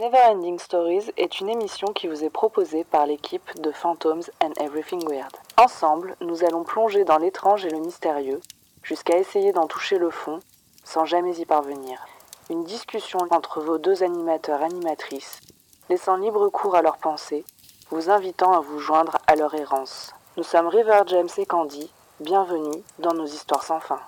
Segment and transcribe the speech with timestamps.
[0.00, 5.06] Neverending Stories est une émission qui vous est proposée par l'équipe de Phantoms and Everything
[5.06, 5.30] Weird.
[5.58, 8.40] Ensemble, nous allons plonger dans l'étrange et le mystérieux,
[8.82, 10.40] jusqu'à essayer d'en toucher le fond,
[10.84, 12.02] sans jamais y parvenir.
[12.48, 15.42] Une discussion entre vos deux animateurs animatrices,
[15.90, 17.44] laissant libre cours à leurs pensées,
[17.90, 20.14] vous invitant à vous joindre à leur errance.
[20.38, 24.00] Nous sommes River James et Candy, bienvenue dans nos histoires sans fin.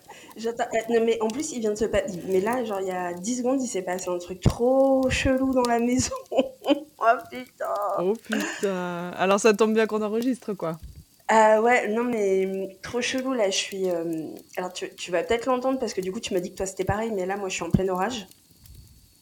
[0.00, 0.19] J'attends.
[0.19, 0.19] eh,
[0.88, 2.20] Non, mais en plus, il vient de se passer.
[2.28, 5.52] Mais là, genre, il y a 10 secondes, il s'est passé un truc trop chelou
[5.52, 6.14] dans la maison.
[6.32, 7.64] oh putain.
[7.98, 9.10] Oh putain.
[9.16, 10.78] Alors ça tombe bien qu'on enregistre quoi.
[11.28, 13.50] Ah ouais, non, mais hum, trop chelou là.
[13.50, 13.90] Je suis.
[13.90, 14.24] euh,
[14.56, 16.66] Alors, tu, tu vas peut-être l'entendre parce que du coup, tu m'as dit que toi
[16.66, 18.26] c'était pareil, mais là, moi, je suis en plein orage.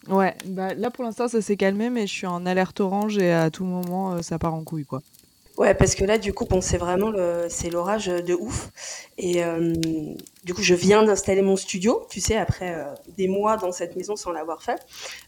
[0.09, 3.30] Ouais, bah là pour l'instant ça s'est calmé mais je suis en alerte orange et
[3.30, 5.02] à tout moment euh, ça part en couille quoi.
[5.59, 8.71] Ouais, parce que là, du coup, bon, c'est vraiment le, c'est l'orage de ouf.
[9.19, 9.75] Et euh,
[10.45, 12.84] du coup, je viens d'installer mon studio, tu sais, après euh,
[13.17, 14.79] des mois dans cette maison sans l'avoir fait.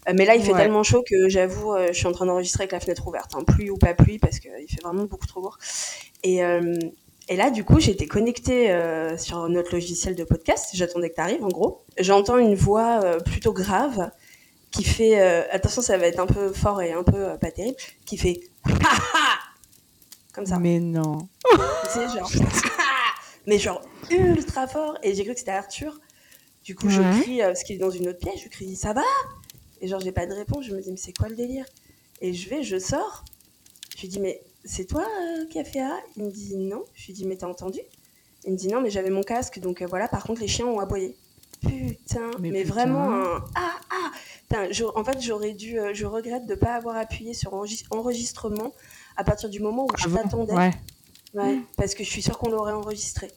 [0.07, 0.59] Euh, mais là, il fait Ouais.
[0.61, 3.43] tellement chaud que j'avoue, euh, je suis en train d'enregistrer avec la fenêtre ouverte, hein,
[3.45, 5.57] pluie ou pas pluie, parce qu'il fait vraiment beaucoup trop lourd.
[6.23, 6.79] Et, euh,
[7.27, 10.69] et là, du coup, j'étais connectée euh, sur notre logiciel de podcast.
[10.73, 11.81] J'attendais que tu arrives, en gros.
[11.99, 14.09] J'entends une voix euh, plutôt grave
[14.71, 17.51] qui fait, euh, attention, ça va être un peu fort et un peu euh, pas
[17.51, 18.39] terrible, qui fait
[20.33, 20.59] comme ça.
[20.59, 21.27] Mais non.
[21.89, 22.31] Sais, genre.
[23.47, 24.97] mais genre ultra fort.
[25.03, 25.99] Et j'ai cru que c'était Arthur.
[26.63, 28.93] Du coup, je crie, euh, parce qu'il est dans une autre pièce, je crie Ça
[28.93, 29.01] va?
[29.81, 30.65] Et genre, j'ai pas de réponse.
[30.65, 31.65] Je me dis Mais c'est quoi le délire?
[32.21, 33.25] Et je vais, je sors.
[33.95, 35.97] Je lui dis Mais c'est toi euh, qui as fait A?
[36.17, 36.83] Il me dit Non.
[36.93, 37.79] Je lui dis Mais t'as entendu?
[38.45, 39.59] Il me dit Non, mais j'avais mon casque.
[39.59, 41.15] Donc euh, voilà, par contre, les chiens ont aboyé.
[41.61, 42.73] Putain, mais, Mais putain.
[42.73, 44.11] vraiment un Ah, ah
[44.47, 45.79] Putain, je- En fait, j'aurais dû.
[45.79, 48.73] euh, je regrette de pas avoir appuyé sur enregis- enregistrement
[49.17, 50.53] à partir du moment où je Avant, t'attendais.
[50.53, 50.71] Ouais.
[51.33, 53.31] Ouais, parce que je suis sûre qu'on l'aurait enregistré.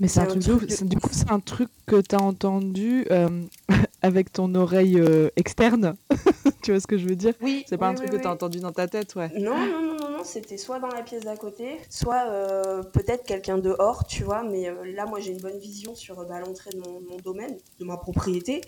[0.00, 3.42] Mais c'est un truc de Du coup c'est un truc que t'as entendu euh,
[4.02, 5.94] avec ton oreille euh, externe.
[6.62, 7.34] tu vois ce que je veux dire?
[7.40, 7.64] Oui.
[7.68, 8.34] C'est pas oui, un truc oui, que t'as oui.
[8.34, 9.30] entendu dans ta tête ouais.
[9.38, 13.24] Non, non, non, non, non, c'était soit dans la pièce d'à côté, soit euh, peut-être
[13.24, 14.42] quelqu'un dehors, tu vois.
[14.42, 17.16] Mais euh, là, moi, j'ai une bonne vision sur euh, bah, l'entrée de mon, mon
[17.18, 18.60] domaine, de ma propriété,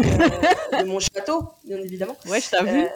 [0.00, 0.02] euh,
[0.82, 2.16] de mon château, bien évidemment.
[2.28, 2.86] Ouais je t'ai Euh,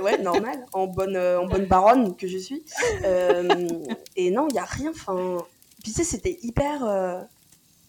[0.00, 2.64] ouais, normal, en bonne, euh, en bonne baronne que je suis.
[3.04, 3.68] Euh,
[4.16, 4.90] et non, il n'y a rien.
[4.90, 5.38] Enfin,
[5.82, 6.84] puis tu sais, c'était hyper.
[6.84, 7.20] euh,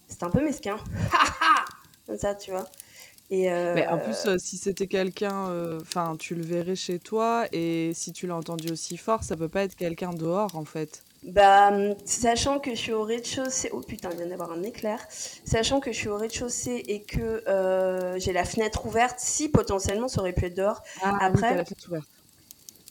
[0.07, 0.77] c'était un peu mesquin.
[2.07, 2.65] Comme ça, tu vois.
[3.29, 8.13] Et Mais en plus, si c'était quelqu'un, enfin, tu le verrais chez toi, et si
[8.13, 11.03] tu l'as entendu aussi fort, ça peut pas être quelqu'un dehors, en fait.
[11.23, 11.71] Bah,
[12.05, 15.05] sachant que je suis au rez-de-chaussée, oh putain, il vient d'avoir un éclair.
[15.09, 20.07] Sachant que je suis au rez-de-chaussée et que euh, j'ai la fenêtre ouverte, si potentiellement
[20.07, 20.81] ça aurait pu être dehors.
[21.01, 22.07] Ah, Après- oui, t'as la fenêtre ouverte.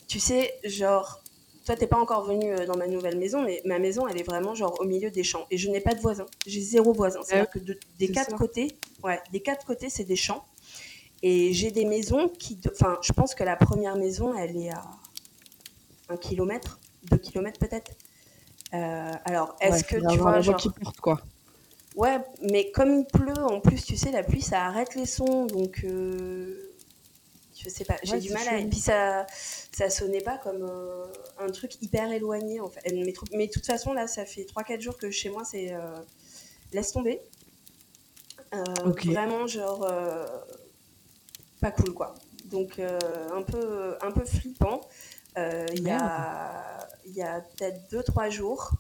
[0.09, 1.23] Tu sais, genre,
[1.65, 4.25] toi t'es pas encore venu euh, dans ma nouvelle maison, mais ma maison elle est
[4.25, 6.27] vraiment genre au milieu des champs et je n'ai pas de voisins.
[6.47, 7.21] J'ai zéro voisin.
[7.25, 8.37] C'est-à-dire que de- des quatre ça.
[8.37, 10.45] côtés, ouais, des quatre côtés c'est des champs.
[11.23, 14.83] Et j'ai des maisons qui, enfin, je pense que la première maison elle est à
[16.09, 16.79] un kilomètre,
[17.11, 17.93] deux kilomètres peut-être.
[18.75, 21.21] Euh, alors, est-ce Ouais, que tu vois, genre, qui porte, quoi.
[21.95, 25.47] Ouais, mais comme il pleut, en plus, tu sais, la pluie, ça arrête les sons,
[25.47, 26.71] donc euh,
[27.59, 28.59] je sais pas, j'ai Ouais, du mal à...
[28.59, 29.27] Et puis ça,
[29.73, 31.07] ça sonnait pas comme euh,
[31.39, 32.83] un truc hyper éloigné, en fait.
[32.93, 35.73] Mais, mais de toute façon, là, ça fait 3-4 jours que chez moi, c'est...
[35.73, 35.95] euh,
[36.73, 37.23] laisse tomber.
[38.55, 39.07] Euh, Ok.
[39.07, 39.87] Vraiment, genre...
[41.61, 42.15] pas cool, quoi.
[42.47, 44.81] Donc, un, peu, un peu flippant.
[45.37, 48.73] Euh, Il y a, peut-être 2-3 jours,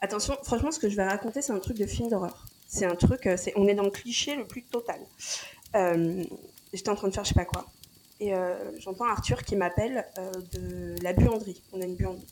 [0.00, 2.44] Attention, franchement, ce que je vais raconter, c'est un truc de film d'horreur.
[2.66, 4.98] C'est un truc, euh, c'est, on est dans le cliché le plus total.
[5.76, 6.24] Euh,
[6.72, 7.66] j'étais en train de faire je sais pas quoi.
[8.18, 8.32] Et
[8.78, 10.06] j'entends Arthur qui m'appelle
[10.52, 11.60] de la buanderie.
[11.72, 12.26] On a une buanderie.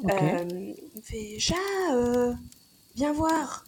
[0.00, 1.56] Il me fait Chat,
[2.94, 3.64] viens voir.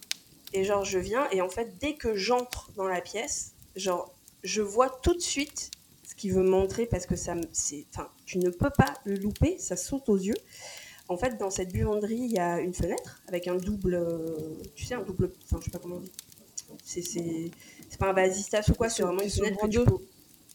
[0.53, 4.63] Et genre, je viens, et en fait, dès que j'entre dans la pièce, genre, je
[4.63, 5.71] vois tout de suite
[6.07, 9.59] ce qu'il veut montrer parce que ça, c'est, enfin, tu ne peux pas le louper,
[9.59, 10.37] ça saute aux yeux.
[11.09, 14.85] En fait, dans cette buanderie, il y a une fenêtre avec un double, euh, tu
[14.87, 16.13] sais, un double, enfin, je sais pas comment on dit.
[16.85, 17.51] C'est, c'est,
[17.91, 19.99] c'est pas un vasistas ou quoi, c'est vraiment une fenêtre en que tu peux.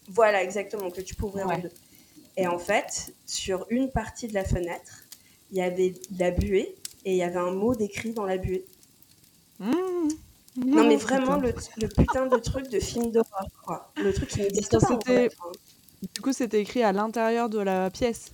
[0.09, 1.61] Voilà, exactement, que tu peux ouvrir en Ouais.
[1.61, 1.71] deux.
[2.37, 5.03] Et en fait, sur une partie de la fenêtre,
[5.51, 6.75] il y avait de la buée
[7.05, 8.65] et il y avait un mot décrit dans la buée.
[9.59, 9.73] Mmh.
[10.57, 13.91] Non, mais vraiment, le, le putain de truc de film d'horreur, quoi.
[13.95, 14.87] Le truc qui n'existe pas.
[14.87, 15.29] c'était-
[16.13, 18.31] Du coup, c'était écrit à l'intérieur de la pièce.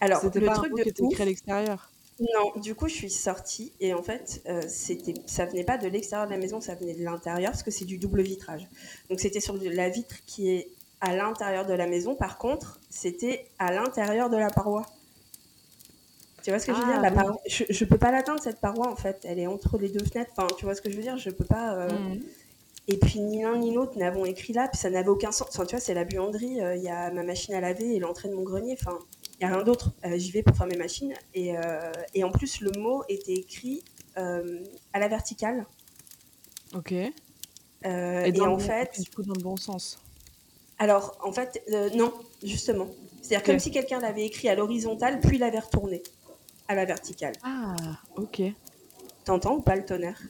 [0.00, 1.90] Alors, C'était le pas truc de qui était écrit à l'extérieur.
[2.20, 5.88] Non, du coup, je suis sortie et en fait, euh, c'était, ça venait pas de
[5.88, 8.68] l'extérieur de la maison, ça venait de l'intérieur parce que c'est du double vitrage.
[9.10, 10.68] Donc, c'était sur la vitre qui est
[11.00, 12.14] à l'intérieur de la maison.
[12.14, 14.86] Par contre, c'était à l'intérieur de la paroi.
[16.44, 18.40] Tu vois ce que je veux Ah, dire La paroi, je, je peux pas l'atteindre
[18.42, 19.24] cette paroi en fait.
[19.24, 20.30] Elle est entre les deux fenêtres.
[20.36, 21.16] Enfin, tu vois ce que je veux dire?
[21.16, 21.74] Je peux pas.
[21.74, 22.20] euh, Mmh.
[22.86, 25.48] Et puis ni l'un ni l'autre n'avons écrit là, puis ça n'avait aucun sens.
[25.48, 28.28] Enfin, tu vois, c'est la buanderie, il y a ma machine à laver et l'entrée
[28.28, 28.76] de mon grenier.
[28.78, 28.98] Enfin,
[29.40, 29.92] il n'y a rien d'autre.
[30.16, 31.14] J'y vais pour faire mes machines.
[31.32, 31.54] Et,
[32.12, 33.82] et, en plus, le mot était écrit
[34.16, 35.64] à la verticale.
[36.74, 36.92] Ok.
[36.92, 37.12] et,
[38.42, 39.00] en fait.
[39.00, 39.98] Du coup, dans le bon sens.
[40.78, 41.62] Alors, en fait,
[41.94, 42.12] non,
[42.42, 42.88] justement.
[43.22, 46.02] C'est-à-dire comme si quelqu'un l'avait écrit à l'horizontale, puis l'avait retourné
[46.68, 47.34] à la verticale.
[47.42, 47.76] Ah,
[48.16, 48.42] ok.
[49.24, 50.20] T'entends ou pas le tonnerre?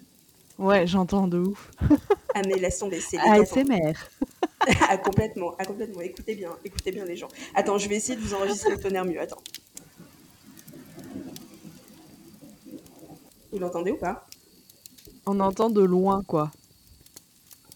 [0.58, 1.70] Ouais, j'entends de ouf.
[2.34, 3.94] ah mais laisse tomber, c'est ASMR.
[4.88, 6.00] ah complètement, ah complètement.
[6.00, 7.28] Écoutez bien, écoutez bien les gens.
[7.54, 9.20] Attends, je vais essayer de vous enregistrer le tonnerre mieux.
[9.20, 9.42] Attends.
[13.50, 14.26] Vous l'entendez ou pas?
[15.26, 16.50] On entend de loin, quoi.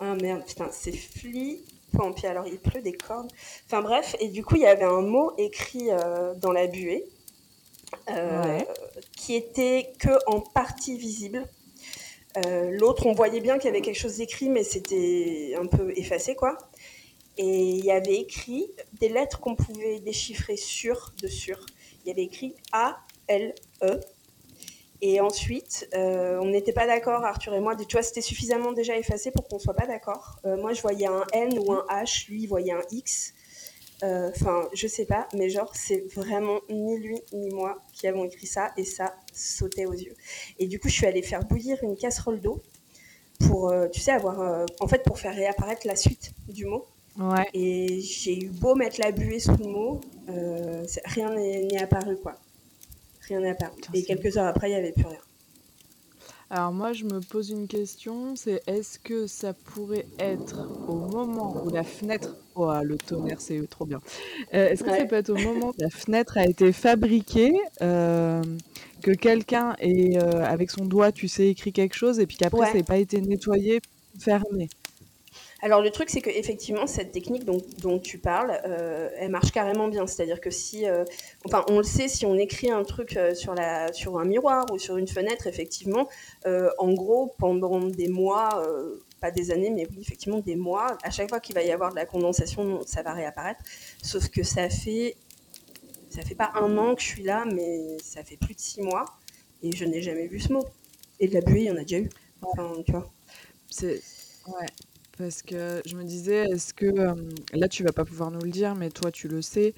[0.01, 2.13] Ah merde, putain, c'est flippant.
[2.13, 3.31] Puis alors, il pleut des cordes.
[3.67, 7.05] Enfin bref, et du coup, il y avait un mot écrit euh, dans la buée
[8.11, 8.61] euh,
[9.17, 11.46] qui était que en partie visible.
[12.37, 15.93] Euh, l'autre, on voyait bien qu'il y avait quelque chose d'écrit, mais c'était un peu
[15.96, 16.56] effacé, quoi.
[17.37, 18.70] Et il y avait écrit
[19.00, 21.64] des lettres qu'on pouvait déchiffrer sur de sur.
[22.05, 22.99] Il y avait écrit A,
[23.29, 24.00] L, E.
[25.00, 27.76] Et ensuite, euh, on n'était pas d'accord, Arthur et moi.
[27.76, 30.40] Tu vois, c'était suffisamment déjà effacé pour qu'on soit pas d'accord.
[30.44, 33.35] moi, je voyais un N ou un H, lui, il voyait un X.
[34.05, 38.25] Euh, enfin, je sais pas, mais genre, c'est vraiment ni lui ni moi qui avons
[38.25, 40.15] écrit ça et ça sautait aux yeux.
[40.59, 42.62] Et du coup, je suis allée faire bouillir une casserole d'eau
[43.41, 44.41] pour, euh, tu sais, avoir.
[44.41, 46.87] Euh, en fait, pour faire réapparaître la suite du mot.
[47.19, 47.49] Ouais.
[47.55, 50.00] Et j'ai eu beau mettre la buée sous le mot,
[51.05, 52.35] rien n'est apparu, quoi.
[53.23, 53.81] Rien n'est apparu.
[53.93, 55.19] et quelques heures après, il n'y avait plus rien.
[56.50, 61.62] Alors moi, je me pose une question, c'est est-ce que ça pourrait être au moment
[61.62, 62.37] où la fenêtre...
[62.55, 64.00] Oh, le tonnerre, c'est trop bien.
[64.55, 68.43] Euh, est-ce que ça peut être au moment où la fenêtre a été fabriquée, euh,
[69.03, 72.73] que quelqu'un est euh, avec son doigt, tu sais, écrit quelque chose, et puis qu'après,
[72.73, 73.83] ça n'a pas été nettoyé,
[74.19, 74.71] fermé?
[75.61, 79.89] Alors le truc, c'est que effectivement cette technique dont, tu parles, euh, elle marche carrément
[79.89, 80.07] bien.
[80.07, 81.05] C'est-à-dire que si, euh,
[81.45, 84.67] enfin, on le sait, si on écrit un truc euh, sur la, sur un miroir
[84.73, 86.09] ou sur une fenêtre, effectivement,
[86.79, 88.63] en gros, pendant des mois,
[89.21, 91.91] pas des années, mais oui, effectivement des mois, à chaque fois qu'il va y avoir
[91.91, 93.63] de la condensation, ça va réapparaître.
[94.03, 95.17] Sauf que ça fait,
[96.11, 98.81] ça fait pas un an que je suis là, mais ça fait plus de six
[98.81, 99.05] mois
[99.63, 100.65] et je n'ai jamais vu ce mot.
[101.21, 102.09] Et de la buée, il y en a déjà eu.
[102.43, 103.11] Enfin, tu vois.
[103.69, 104.01] C'est
[104.47, 104.67] ouais.
[105.19, 106.87] Parce que je me disais, est-ce que,
[107.53, 109.75] là tu vas pas pouvoir nous le dire, mais toi tu le sais,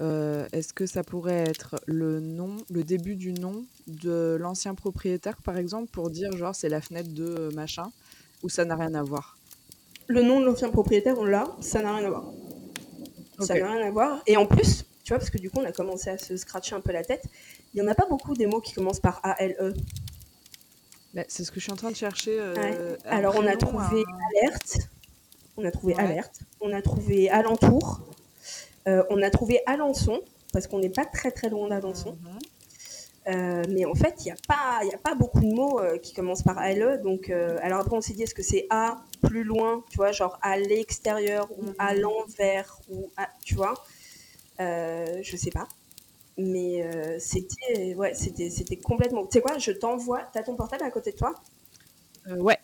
[0.00, 5.58] est-ce que ça pourrait être le nom, le début du nom de l'ancien propriétaire, par
[5.58, 7.90] exemple, pour dire genre c'est la fenêtre de machin,
[8.44, 9.36] ou ça n'a rien à voir?
[10.06, 12.30] Le nom de l'ancien propriétaire, on l'a, ça n'a rien à voir.
[13.40, 14.22] Ça n'a rien à voir.
[14.28, 16.76] Et en plus, tu vois, parce que du coup, on a commencé à se scratcher
[16.76, 17.24] un peu la tête,
[17.74, 19.74] il y en a pas beaucoup des mots qui commencent par A-L-E.
[21.14, 22.36] Bah, c'est ce que je suis en train de chercher.
[22.40, 24.02] Euh, Alors, on a trouvé
[24.42, 24.78] alerte,
[25.56, 28.00] on a trouvé alerte, on a trouvé alentour,
[28.88, 30.20] euh, on a trouvé Alençon,
[30.52, 32.18] parce qu'on n'est pas très très loin d'Alençon.
[32.20, 32.38] Mhm.
[33.26, 36.42] Euh, mais en fait, il n'y a, pas, a pas beaucoup de mots qui commencent
[36.42, 37.00] par LE.
[37.02, 40.36] Donc, alors après, on s'est dit, est-ce que c'est à plus loin, tu vois, genre
[40.42, 42.00] à l'extérieur ou à mhm.
[42.00, 43.74] l'envers, ou à, tu vois?
[44.58, 45.68] Je sais pas.
[46.36, 49.24] Mais euh, c'était ouais, c'était c'était complètement.
[49.26, 50.22] Tu sais quoi, je t'envoie.
[50.32, 51.34] T'as ton portable à côté de toi?
[52.26, 52.58] Euh, Ouais.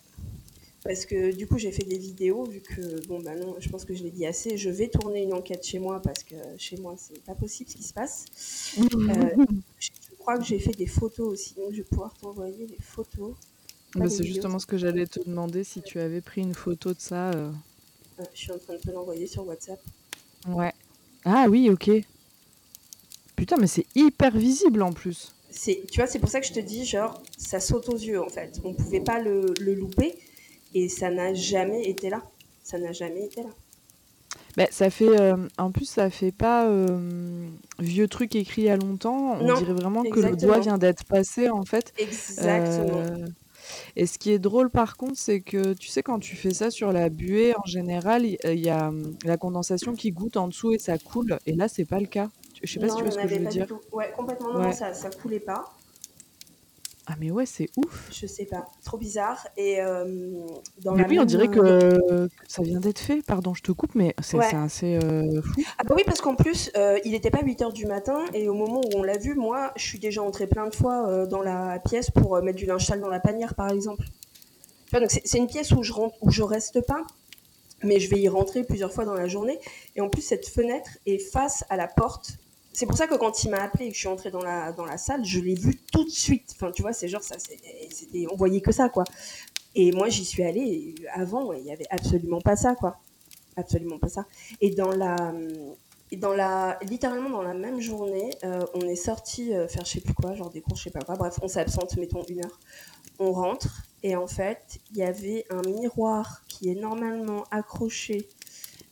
[0.83, 3.85] Parce que du coup, j'ai fait des vidéos, vu que, bon, bah non, je pense
[3.85, 4.57] que je l'ai dit assez.
[4.57, 7.75] Je vais tourner une enquête chez moi parce que chez moi, c'est pas possible ce
[7.75, 8.25] qui se passe.
[8.81, 9.45] Euh,
[9.79, 13.33] je, crois que j'ai fait des photos aussi, donc je vais pouvoir t'envoyer des photos.
[13.95, 16.99] Bah, c'est justement ce que j'allais te demander si tu avais pris une photo de
[16.99, 17.31] ça.
[18.33, 19.79] je suis en train de te l'envoyer sur WhatsApp.
[20.47, 20.73] Ouais.
[21.25, 21.89] Ah oui, ok.
[23.41, 25.33] Putain, mais c'est hyper visible en plus.
[25.49, 28.21] C'est, tu vois, c'est pour ça que je te dis, genre, ça saute aux yeux
[28.21, 28.61] en fait.
[28.63, 30.13] On pouvait pas le, louper
[30.75, 32.21] et ça n'a jamais été là.
[32.61, 33.49] Ça n'a jamais été là.
[34.57, 37.47] Bah, ça fait, euh, en plus, ça fait pas euh,
[37.79, 39.35] vieux truc écrit il y a longtemps.
[39.41, 41.95] On dirait vraiment que le doigt vient d'être passé en fait.
[41.97, 42.99] Exactement.
[42.99, 43.25] Euh,
[43.95, 46.69] et ce qui est drôle par contre, c'est que tu sais, quand tu fais ça
[46.69, 50.73] sur la buée, en général, il y, a hum, la condensation qui goûte en dessous
[50.73, 51.39] et ça coule.
[51.47, 52.29] Et là, c'est pas le cas.
[52.63, 53.67] Je sais pas si tu vois ce que je veux dire.
[53.91, 54.53] Ouais, complètement.
[54.53, 55.73] Non, ça, ça coulait pas.
[57.07, 58.09] Ah mais ouais, c'est ouf.
[58.11, 59.45] Je sais pas, trop bizarre.
[59.57, 60.45] Et euh,
[60.81, 63.21] dans mais oui, on dirait que, ça vient d'être fait.
[63.21, 65.61] Pardon, je te coupe, mais c'est assez euh, fou.
[65.79, 68.47] Ah bah oui, parce qu'en plus, euh, il n'était pas 8 h du matin et
[68.47, 71.41] au moment où on l'a vu, moi, je suis déjà entrée plein de fois dans
[71.41, 74.05] la pièce pour mettre du linge sale dans la panière, par exemple.
[75.09, 77.03] c'est une pièce où je rentre, où je reste pas,
[77.83, 79.59] mais je vais y rentrer plusieurs fois dans la journée.
[79.95, 82.37] Et en plus, cette fenêtre est face à la porte
[82.73, 84.71] c'est pour ça que quand il m'a appelé et que je suis entrée dans la,
[84.71, 86.53] dans la salle, je l'ai vu tout de suite.
[86.55, 89.03] Enfin, tu vois, c'est genre, ça, c'était, on voyait que ça, quoi.
[89.75, 92.97] Et moi, j'y suis allée avant, il y avait absolument pas ça, quoi.
[93.55, 94.25] Absolument pas ça.
[94.61, 95.33] Et dans la,
[96.17, 100.01] dans la, littéralement dans la même journée, euh, on est sorti euh, faire je sais
[100.01, 101.15] plus quoi, genre des cours, je sais pas quoi.
[101.15, 102.59] Bref, on s'absente, mettons une heure.
[103.19, 108.27] On rentre et en fait, il y avait un miroir qui est normalement accroché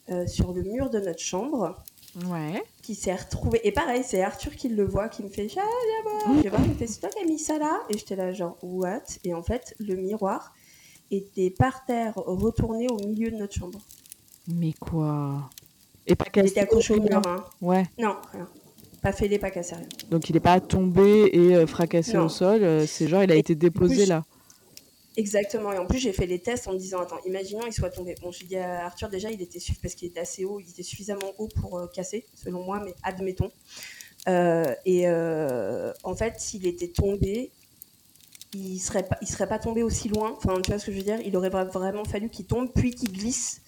[0.09, 1.77] euh, sur le mur de notre chambre.
[2.25, 2.63] Ouais.
[2.89, 3.61] Qui s'est retrouvé.
[3.65, 6.59] Et pareil, c'est Arthur qui le voit, qui me fait Ah, viens voir.
[6.59, 7.81] Je il me fait C'est toi qui as mis ça là?
[7.87, 9.03] Et j'étais là, genre, what?
[9.23, 10.55] Et en fait, le miroir
[11.11, 13.77] était par terre, retourné au milieu de notre chambre.
[14.47, 15.51] Mais quoi?
[16.07, 17.45] Et pas Il cassé était accroché au mur, hein.
[17.61, 17.85] Ouais.
[17.99, 18.49] Non, rien.
[19.03, 19.85] Pas fêlé, pas cassé, rien.
[20.09, 22.25] Donc il n'est pas tombé et euh, fracassé Non.
[22.25, 22.63] au sol.
[22.63, 24.23] euh, c'est genre il a Et été coup, déposé je- là.
[25.19, 25.73] Exactement.
[25.73, 28.15] Et en plus, j'ai fait les tests en me disant, attends, imaginons il soit tombé.
[28.21, 30.83] Bon, j'ai dit à Arthur, déjà, il était parce qu'il était assez haut, il était
[30.83, 33.51] suffisamment haut pour euh, casser, selon moi, mais admettons.
[34.27, 37.51] Euh, et euh, en fait, s'il était tombé,
[38.53, 40.31] il serait pas, il serait pas tombé aussi loin.
[40.37, 41.19] Enfin, tu vois ce que je veux dire?
[41.25, 43.61] Il aurait vra- vraiment fallu qu'il tombe, puis qu'il glisse.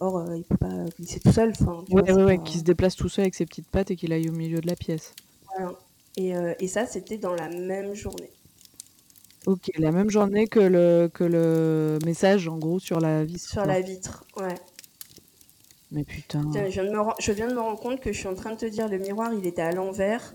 [0.00, 1.50] Or, il peut pas glisser tout seul.
[1.60, 3.90] Enfin, Ouais, ouais, c'est ouais, pas- qui se déplace tout seul avec ses petites pattes
[3.90, 5.14] et qu'il aille au milieu de la pièce.
[5.56, 5.78] voilà.
[6.16, 8.30] Et, et ça, c'était dans la même journée.
[9.48, 13.48] Ok, la même journée que le, que le message en gros sur la vitre.
[13.48, 14.54] Sur la vitre, ouais.
[15.90, 16.44] Mais putain.
[16.52, 18.34] Tiens, je, viens de me je viens de me rendre compte que je suis en
[18.34, 20.34] train de te dire le miroir il était à l'envers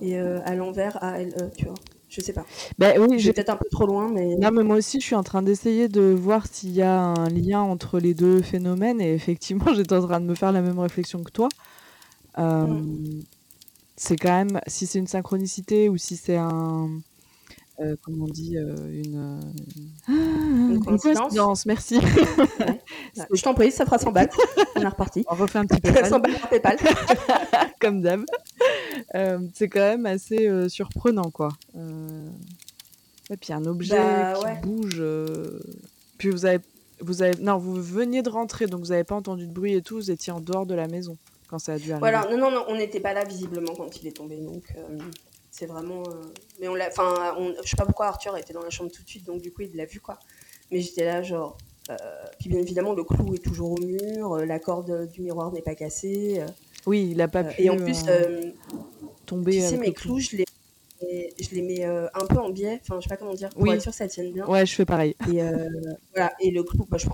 [0.00, 1.74] et euh, à l'envers A L E tu vois
[2.08, 2.46] je sais pas
[2.78, 5.06] Bah oui, j'ai j'ai peut-être un peu trop loin mais Non, mais moi aussi, je
[5.06, 9.00] suis en train d'essayer de voir s'il y a un lien entre les deux phénomènes.
[9.00, 11.48] Et effectivement, j'étais en train de me faire la même réflexion que toi.
[12.38, 13.22] Euh, Mm.
[13.96, 16.90] C'est quand même, si c'est une synchronicité ou si c'est un.
[17.80, 19.40] Euh, comment on dit euh, Une.
[20.08, 21.98] euh, Une une coïncidence merci.
[22.58, 22.80] Ouais.
[23.32, 24.28] Je t'en prie ça fera 100 balles
[24.76, 26.76] on est reparti On refait un petit peu 100 balles par Paypal
[27.80, 28.22] comme d'hab.
[29.14, 31.50] Euh, c'est quand même assez euh, surprenant, quoi.
[33.30, 34.60] Et puis un objet Bah, qui ouais.
[34.62, 35.02] bouge.
[36.18, 36.60] Puis vous avez,
[37.00, 39.82] vous avez, non, vous veniez de rentrer, donc vous n'avez pas entendu de bruit et
[39.82, 39.96] tout.
[39.96, 41.16] Vous étiez en dehors de la maison
[41.48, 41.98] quand ça a dû arriver.
[42.00, 44.64] voilà non non non on n'était pas là visiblement quand il est tombé donc
[45.58, 48.62] c'est vraiment euh, mais on l'a enfin on- je sais pas pourquoi Arthur était dans
[48.62, 50.18] la chambre tout de suite donc du coup il l'a vu quoi
[50.70, 51.56] mais j'étais là genre
[51.90, 51.94] euh,
[52.38, 55.62] puis bien évidemment le clou est toujours au mur euh, la corde du miroir n'est
[55.62, 56.42] pas cassée
[56.86, 58.04] Oui, il a pas pu et en plus
[59.26, 59.52] tomber.
[59.52, 60.44] Tu sais, mes clous, je les,
[61.02, 63.50] mets- je les mets euh, un peu en biais, enfin, je sais pas comment dire,
[63.50, 63.70] pour Oui.
[63.70, 64.46] être sûr que ça tienne bien.
[64.46, 65.14] Ouais, je fais pareil.
[65.32, 65.68] Et, euh,
[66.14, 66.32] voilà.
[66.40, 67.06] et le clou, bah, je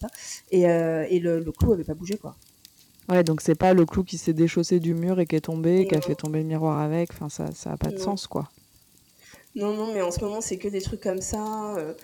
[0.00, 0.08] ça.
[0.50, 2.36] Et, euh, et le, le clou avait pas bougé, quoi.
[3.08, 5.86] Ouais, donc c'est pas le clou qui s'est déchaussé du mur et qui est tombé,
[5.86, 7.12] qui a fait tomber le miroir avec.
[7.12, 8.04] Enfin, ça, ça a pas de Non.
[8.04, 8.50] sens, quoi.
[9.54, 11.74] Non, non, mais en ce moment, c'est que des trucs comme ça.
[11.76, 11.94] euh,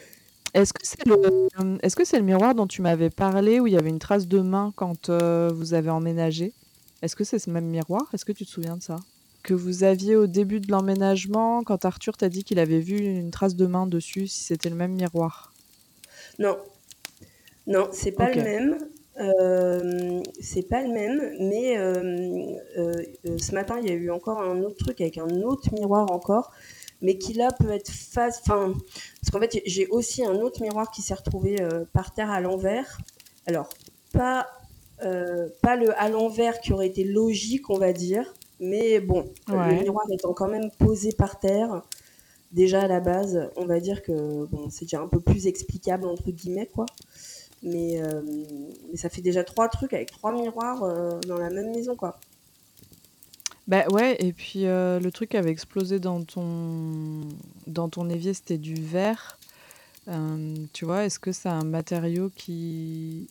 [0.55, 1.15] Est-ce que c'est le,
[1.61, 3.99] euh, est-ce que c'est le miroir dont tu m'avais parlé où il y avait une
[3.99, 6.53] trace de main quand euh, vous avez emménagé?
[7.01, 8.03] Est-ce que c'est ce même miroir?
[8.13, 8.97] Est-ce que tu te souviens de ça?
[9.45, 13.31] Que vous aviez au début de l'emménagement quand Arthur t'a dit qu'il avait vu une
[13.31, 15.55] trace de main dessus, si c'était le même miroir?
[16.39, 16.59] Non.
[17.67, 18.79] Non, c'est pas le même.
[19.21, 23.03] Euh, c'est pas le même, mais euh, euh,
[23.39, 26.53] ce matin, il y a eu encore un autre truc avec un autre miroir encore,
[27.03, 28.41] mais qui là peut être face.
[28.43, 28.75] Enfin,
[29.21, 31.57] parce qu'en fait, j'ai aussi un autre miroir qui s'est retrouvé
[31.93, 32.99] par terre à l'envers.
[33.47, 33.69] Alors,
[34.13, 34.47] pas,
[35.01, 39.75] pas le à l'envers qui aurait été logique, on va dire, mais bon, Ouais.
[39.77, 41.83] le miroir étant quand même posé par terre.
[42.53, 46.07] Déjà à la base, on va dire que bon, c'est déjà un peu plus explicable
[46.07, 46.87] entre guillemets quoi.
[47.63, 48.23] Mais, euh,
[48.91, 52.19] mais ça fait déjà trois trucs avec trois miroirs euh, dans la même maison, quoi.
[53.67, 57.21] Bah ouais, et puis euh, le truc avait explosé dans ton,
[57.67, 59.39] dans ton évier, c'était du verre.
[60.73, 63.29] Tu vois, est-ce que c'est un matériau qui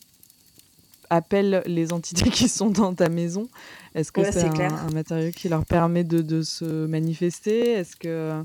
[1.10, 3.48] appelle les entités qui sont dans ta maison
[3.94, 7.70] Est-ce que Ouais, c'est un, un matériau qui leur permet de, de se manifester?
[7.72, 8.42] Est-ce que,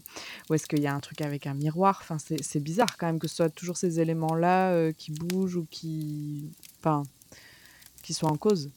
[0.50, 2.00] ou est-ce qu'il y a un truc avec un miroir?
[2.02, 5.66] Enfin, c'est bizarre quand même que ce soit toujours ces éléments-là euh, qui bougent ou
[5.70, 7.04] qui, enfin,
[8.04, 8.72] qui soient en cause.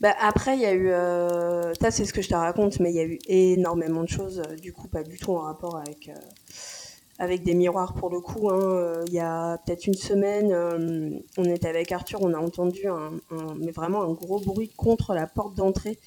[0.00, 0.90] Bah, après, il y a eu.
[0.90, 4.08] euh, Ça, c'est ce que je te raconte, mais il y a eu énormément de
[4.08, 6.10] choses, euh, du coup, pas du tout en rapport avec,
[7.18, 8.50] avec des miroirs pour le coup.
[8.50, 8.60] hein.
[8.60, 12.86] Euh, Il y a peut-être une semaine, euh, on était avec Arthur, on a entendu
[12.88, 13.10] un,
[13.56, 15.98] mais vraiment un gros bruit contre la porte d'entrée.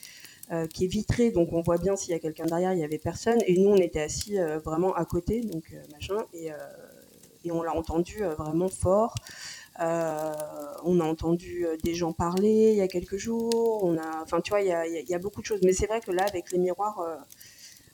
[0.52, 2.84] euh, qui est vitrée, donc on voit bien s'il y a quelqu'un derrière, il y
[2.84, 6.52] avait personne, et nous on était assis vraiment à côté, donc machin, et,
[7.44, 9.14] et on l'a entendu vraiment fort.
[9.80, 13.84] On a entendu des gens parler il y a quelques jours.
[13.84, 15.60] On a, enfin, tu vois, il y a, beaucoup de choses.
[15.64, 17.02] Mais c'est vrai que là, avec les miroirs,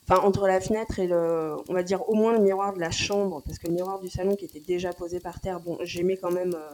[0.08, 2.90] enfin, entre la fenêtre et le, on va dire au moins le miroir de la
[2.90, 6.16] chambre, parce que le miroir du salon qui était déjà posé par terre, bon, j'aimais
[6.16, 6.72] quand même, euh,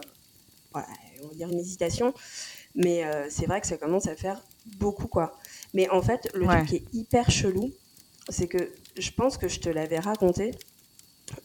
[0.73, 0.87] voilà,
[1.23, 2.13] on va dire une hésitation.
[2.75, 4.41] Mais euh, c'est vrai que ça commence à faire
[4.77, 5.33] beaucoup, quoi.
[5.73, 6.55] Mais en fait, le Ouais.
[6.57, 7.71] truc qui est hyper chelou,
[8.29, 10.51] c'est que je pense que je te l'avais raconté.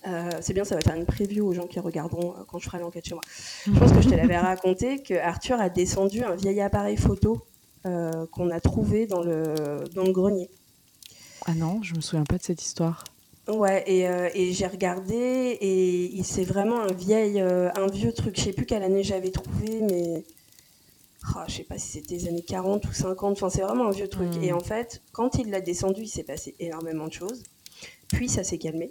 [0.06, 2.78] Euh, c'est bien, ça va faire une preview aux gens qui regarderont quand je ferai
[2.80, 3.22] l'enquête chez moi.
[3.66, 7.46] Je pense que je te l'avais raconté que Arthur a descendu un vieil appareil photo
[7.84, 10.50] qu'on a trouvé dans le, dans le grenier.
[11.48, 13.04] Ah non, je me souviens pas de cette histoire.
[13.46, 18.36] Ouais, et, euh, et j'ai regardé et c'est vraiment un vieil, euh, un vieux truc.
[18.36, 20.24] Je sais plus quelle année j'avais trouvé, mais
[21.36, 23.36] oh, je sais pas si c'était les années 40 ou 50.
[23.36, 24.34] Enfin, c'est vraiment un vieux truc.
[24.34, 24.42] Hmm.
[24.42, 27.44] Et en fait, quand il l'a descendu, il s'est passé énormément de choses.
[28.08, 28.90] Puis ça s'est calmé.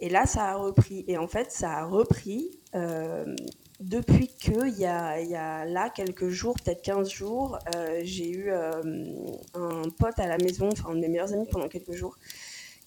[0.00, 1.04] Et là, ça a repris.
[1.06, 3.36] Et en fait, ça a repris euh,
[3.80, 8.28] depuis que, il y a, y a là quelques jours, peut-être 15 jours, euh, j'ai
[8.28, 8.82] eu euh,
[9.54, 12.16] un pote à la maison, enfin un de mes meilleurs amis pendant quelques jours,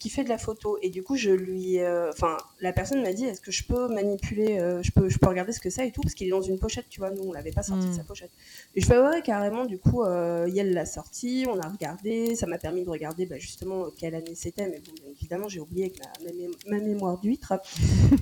[0.01, 0.77] qui fait de la photo.
[0.81, 1.79] Et du coup, je lui.
[1.79, 5.19] euh, Enfin, la personne m'a dit est-ce que je peux manipuler, euh, je, peux, je
[5.19, 7.11] peux regarder ce que c'est et tout, parce qu'il est dans une pochette, tu vois.
[7.11, 7.97] Nous, on l'avait pas sorti de Mm.
[7.97, 8.31] sa pochette.
[8.75, 9.65] Et je fais ouais, carrément.
[9.65, 12.35] Du coup, euh, Yael l'a sorti, on a regardé.
[12.35, 14.67] Ça m'a permis de regarder bah, justement quelle année c'était.
[14.67, 17.53] Mais bon, bien évidemment, j'ai oublié avec ma, ma mé- ma mémoire d'huître.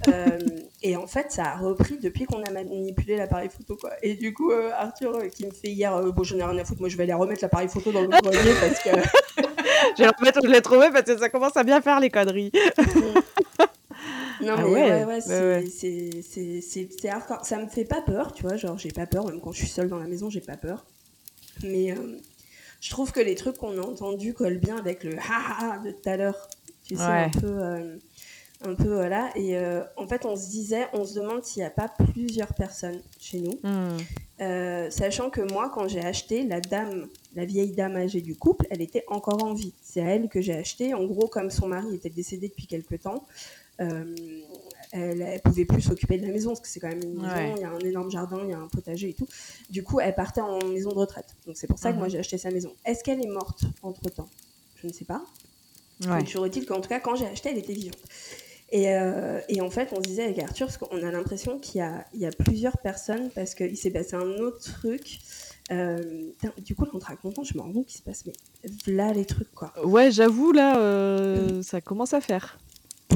[0.08, 0.38] Euh,
[0.84, 3.92] et en fait, ça a repris depuis qu'on a manipulé l'appareil photo, quoi.
[4.04, 6.90] Et du coup, Arthur, qui me fait hier, bon, j'en ai rien à foutre, moi
[6.90, 8.90] je vais aller remettre l'appareil photo dans le grenier parce que.
[9.98, 12.10] Je vais remettre où je l'ai trouvé parce que ça commence à bien faire les
[12.10, 12.52] conneries.
[14.42, 15.66] Non, Ah mais ouais, ouais, ouais,
[16.62, 17.46] c'est, hardcore.
[17.46, 18.56] Ça me fait pas peur, tu vois.
[18.56, 20.86] Genre, j'ai pas peur, même quand je suis seule dans la maison, j'ai pas peur.
[21.64, 22.18] Mais euh,
[22.80, 26.10] je trouve que les trucs qu'on a entendus collent bien avec le ha de tout
[26.10, 26.48] à l'heure.
[26.86, 27.08] Tu sais, Ouais.
[27.08, 27.48] un peu.
[27.48, 27.96] euh,
[28.66, 31.66] un peu voilà et euh, en fait on se disait on se demande s'il n'y
[31.66, 33.58] a pas plusieurs personnes chez nous.
[34.42, 38.66] Euh, sachant que moi, quand j'ai acheté, la dame, la vieille dame âgée du couple,
[38.70, 39.74] elle était encore en vie.
[39.82, 40.94] C'est à elle que j'ai acheté.
[40.94, 43.26] En gros, comme son mari était décédé depuis quelques temps,
[43.82, 44.16] euh,
[44.92, 47.28] elle, elle pouvait plus s'occuper de la maison parce que c'est quand même une maison.
[47.36, 47.54] Ouais.
[47.56, 49.28] Il y a un énorme jardin, il y a un potager et tout.
[49.70, 51.36] Du coup, elle partait en maison de retraite.
[51.46, 52.00] Donc c'est pour ça que Mhm.
[52.00, 52.74] moi j'ai acheté sa maison.
[52.86, 54.30] Est-ce qu'elle est morte entre temps
[54.82, 55.24] Je ne sais pas.
[56.08, 56.24] Ouais.
[56.24, 58.00] Toujours est-il qu'en tout cas, quand j'ai acheté, elle était vivante.
[58.72, 61.82] Et, euh, et en fait, on se disait avec Arthur, parce qu'on a l'impression qu'il
[62.14, 65.20] y y a plusieurs personnes, parce qu'il s'est passé un autre truc.
[65.72, 66.32] Euh,
[66.64, 68.34] du coup, là, en te racontant, je me rends compte qu'il se passe, mais
[68.88, 69.72] là, les trucs, quoi.
[69.86, 72.60] Ouais, j'avoue, là, euh, ça commence à faire.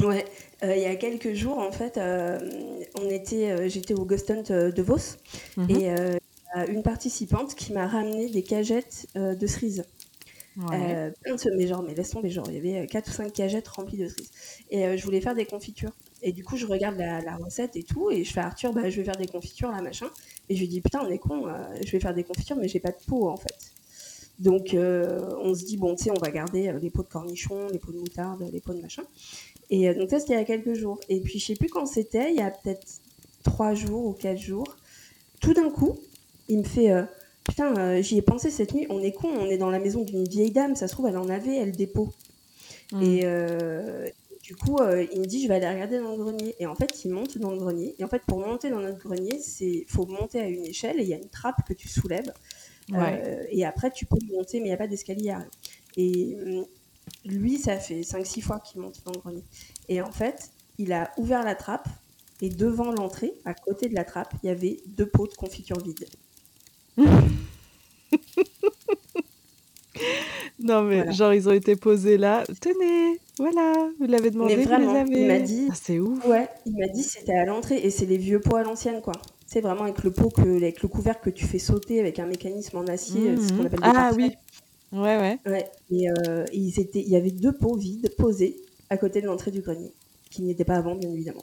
[0.02, 0.24] Ouais,
[0.62, 4.82] euh, il y a quelques jours, en fait, on était, j'étais au Ghost Hunt de
[4.82, 9.84] Vos, et il y a une participante qui m'a ramené des cagettes de cerises.
[10.56, 11.12] Ouais.
[11.22, 13.32] Plein de ce- mais genre, mais laisse tomber, genre, il y avait 4 ou 5
[13.32, 14.30] cagettes remplies de cerises.
[14.70, 15.90] Et je voulais faire des confitures.
[16.22, 18.88] Et du coup, je regarde la, la recette et tout, et je fais Arthur, bah,
[18.88, 20.06] je vais faire des confitures, là, machin.
[20.48, 21.52] Et je lui dis, putain, on est con, euh,
[21.84, 23.74] je vais faire des confitures, mais j'ai pas de pot, en fait.
[24.38, 27.08] Donc, euh, on se dit, bon, tu sais, on va garder euh, les pots de
[27.08, 29.04] cornichons, les pots de moutarde, les pots de machin.
[29.70, 30.98] Et euh, donc, ça, c'était il y a quelques jours.
[31.08, 32.86] Et puis, je sais plus quand c'était, il y a peut-être
[33.44, 34.76] 3 jours ou 4 jours.
[35.40, 35.98] Tout d'un coup,
[36.48, 37.04] il me fait, euh,
[37.44, 40.26] putain, j'y ai pensé cette nuit, on est con, on est dans la maison d'une
[40.26, 42.12] vieille dame, ça se trouve, elle en avait, elle, pots.
[42.92, 43.02] Hmm.
[43.02, 43.24] Et
[44.44, 46.54] du coup, euh, il me dit, je vais aller regarder dans le grenier.
[46.58, 47.94] Et en fait, il monte dans le grenier.
[47.98, 51.02] Et en fait, pour monter dans notre grenier, c'est faut monter à une échelle et
[51.02, 52.30] il y a une trappe que tu soulèves.
[52.90, 53.22] Ouais.
[53.24, 55.34] Euh, et après, tu peux monter, mais il n'y a pas d'escalier.
[55.96, 56.66] Et hum,
[57.24, 59.44] lui, ça fait 5-6 fois qu'il monte dans le grenier.
[59.88, 61.88] Et en fait, il a ouvert la trappe.
[62.42, 65.78] Et devant l'entrée, à côté de la trappe, il y avait deux pots de confiture
[65.78, 66.06] vides.
[70.60, 71.10] Non, mais Voilà.
[71.12, 72.44] genre, ils ont été posés là.
[72.60, 75.20] Tenez, voilà, vous l'avez demandé, Mais vous les avez.
[75.22, 76.24] il m'a dit, Ah, c'est ouf.
[76.26, 79.14] Ouais, il m'a dit c'était à l'entrée et c'est les vieux pots à l'ancienne quoi.
[79.46, 82.26] C'est vraiment avec le pot que avec le couvercle que tu fais sauter avec un
[82.26, 83.66] mécanisme en acier, euh, ce qu'on Mhm.
[83.66, 84.30] appelle des Ah oui.
[84.92, 85.38] Ouais, ouais.
[85.46, 85.66] Ouais.
[85.90, 88.56] Et euh, ils étaient, il y avait deux pots vides posés
[88.90, 89.92] à côté de l'entrée du grenier,
[90.30, 91.42] qui n'y étaient pas avant bien évidemment.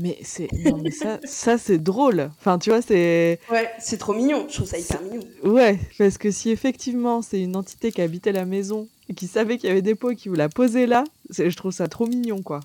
[0.00, 0.48] Mais c'est.
[0.92, 2.30] Ça, ça c'est drôle.
[2.38, 3.38] Enfin, tu vois, c'est.
[3.50, 4.46] Ouais, c'est trop mignon.
[4.48, 5.20] Je trouve ça hyper mignon.
[5.44, 9.58] Ouais, parce que si effectivement c'est une entité qui habitait la maison et qui savait
[9.58, 12.06] qu'il y avait des pots et qui vous l'a posé là, je trouve ça trop
[12.06, 12.60] mignon, quoi.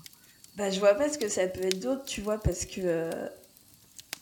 [0.56, 3.10] Bah je vois pas ce que ça peut être d'autre, tu vois, parce que euh,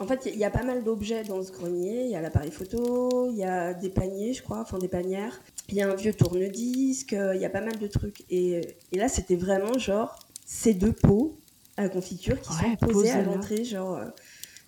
[0.00, 2.07] en fait il y, a pas mal d'objets dans ce grenier.
[2.07, 5.40] Il y a l'appareil photo, il y a des paniers, je crois, enfin des panières.
[5.68, 8.24] Il y a un vieux tourne-disque, euh, il y a pas mal de trucs.
[8.29, 11.37] Et, et là c'était vraiment genre ces deux pots
[11.77, 14.05] à confiture qui Ouais, sont posés à l'entrée, genre euh,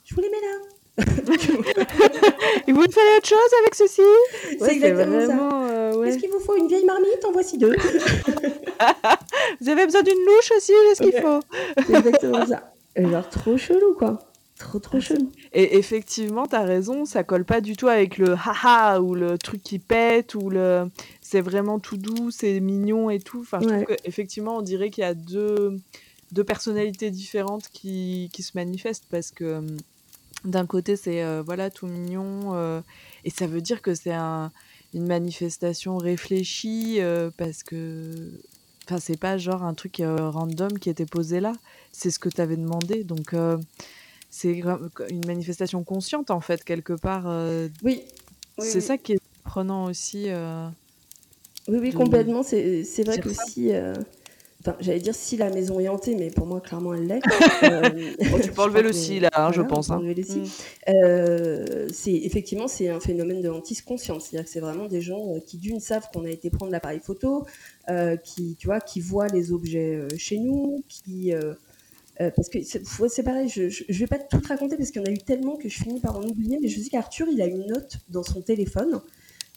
[0.04, 0.56] je vous les mets là.
[2.66, 4.00] Et vous fallait autre chose avec ceci?
[4.58, 5.68] C'est exactement ça.
[5.70, 6.08] euh, ouais.
[6.08, 7.22] Est-ce qu'il vous faut une vieille marmite?
[7.28, 7.76] En voici deux.
[9.60, 11.40] Vous avez besoin d'une louche aussi, j'ai ce qu'il faut.
[11.86, 12.72] C'est exactement ça.
[12.94, 14.18] Et genre trop chelou quoi.
[14.58, 15.30] Trop trop Ah, chelou.
[15.52, 19.62] Et effectivement, t'as raison, ça colle pas du tout avec le haha ou le truc
[19.62, 20.84] qui pète ou le.
[21.20, 23.40] C'est vraiment tout doux, c'est mignon et tout.
[23.40, 23.84] Enfin, je Ouais.
[23.84, 25.76] trouve qu'effectivement, on dirait qu'il y a deux,
[26.32, 29.76] deux personnalités différentes qui, qui se manifestent parce que hum,
[30.46, 32.80] d'un côté, c'est euh, voilà tout mignon euh,
[33.24, 34.52] et ça veut dire que c'est un,
[34.94, 38.30] une manifestation réfléchie euh, parce que
[38.84, 41.52] enfin, c'est pas genre un truc random qui était posé là.
[41.92, 43.02] C'est ce que tu avais demandé.
[43.02, 43.34] Donc,
[44.30, 47.24] c'est une manifestation consciente, en fait, quelque part.
[47.82, 48.02] oui.
[48.58, 50.28] c'est ça qui est prenant aussi.
[51.66, 52.44] oui, oui, complètement.
[52.44, 53.72] C'est vrai que si
[54.80, 57.22] j'allais dire si la maison est hantée, mais pour moi, clairement, elle l'est.
[57.62, 59.90] Euh, tu peux enlever le si, là, hein, je pense.
[59.90, 60.00] Hein.
[60.00, 60.44] Mm.
[60.88, 64.20] Euh, c'est effectivement, c'est un phénomène de hantise consciente.
[64.20, 67.00] C'est-à-dire que c'est vraiment des gens euh, qui, d'une, savent qu'on a été prendre l'appareil
[67.00, 67.46] photo,
[68.24, 71.32] qui, tu vois, qui voient les objets chez nous, qui...
[72.18, 75.12] parce que c'est pareil, je, je, vais pas tout raconter parce qu'il y en a
[75.12, 77.66] eu tellement que je finis par en oublier, mais je sais qu'Arthur, il a une
[77.66, 79.00] note dans son téléphone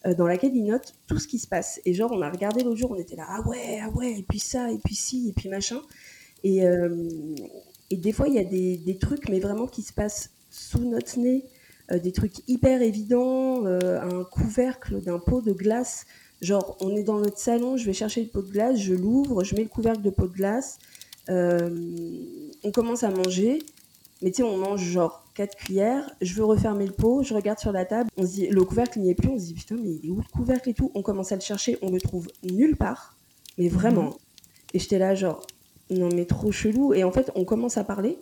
[0.05, 1.81] euh, dans laquelle il note tout ce qui se passe.
[1.85, 4.23] Et genre, on a regardé l'autre jour, on était là, ah ouais, ah ouais, et
[4.23, 5.81] puis ça, et puis ci, et puis machin.
[6.43, 7.05] Et, euh,
[7.89, 10.89] et des fois, il y a des, des, trucs, mais vraiment qui se passent sous
[10.89, 11.45] notre nez,
[11.91, 16.05] euh, des trucs hyper évidents, un couvercle d'un pot de glace.
[16.41, 19.43] Genre, on est dans notre salon, je vais chercher le pot de glace, je l'ouvre,
[19.43, 20.79] je mets le couvercle de pot de glace,
[21.27, 23.59] on commence à manger,
[24.21, 27.59] mais tu sais, on mange genre 4 cuillères, je veux refermer le pot, je regarde
[27.59, 29.77] sur la table, on se dit, le couvercle n'y est plus, on se dit putain,
[29.81, 30.91] mais il est où le couvercle et tout?
[30.95, 33.15] On commence à le chercher, on le trouve nulle part,
[33.57, 34.03] mais vraiment.
[34.03, 34.13] Mhm.
[34.73, 35.47] Et j'étais là, genre,
[35.89, 36.93] non, mais trop chelou.
[36.93, 38.17] Et en fait, on commence à parler,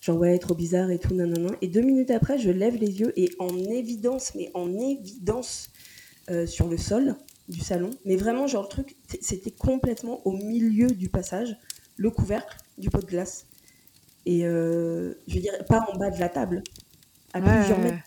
[0.00, 1.54] genre, ouais, trop bizarre et tout, non, non, non.
[1.60, 5.68] Et deux minutes après, je lève les yeux et en évidence, mais en évidence
[6.30, 7.16] euh, sur le sol
[7.50, 11.54] du salon, mais vraiment, genre, le truc, c'était complètement au milieu du passage,
[11.96, 13.46] le couvercle du pot de glace.
[14.26, 16.62] Et euh, je veux dire, pas en bas de la table,
[17.32, 17.98] à plusieurs mètres.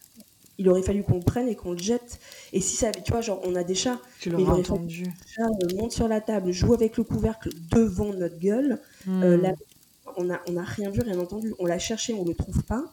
[0.57, 2.19] Il aurait fallu qu'on le prenne et qu'on le jette.
[2.51, 3.97] Et si ça, tu vois, genre, on a des chats.
[4.19, 5.05] Tu l'aurais entendu.
[5.05, 8.81] Le chat monte sur la table, joue avec le couvercle devant notre gueule.
[9.07, 9.53] Euh, hmm.
[10.17, 11.53] on n'a on a rien vu, rien entendu.
[11.59, 12.83] On l'a cherché, on le trouve pas.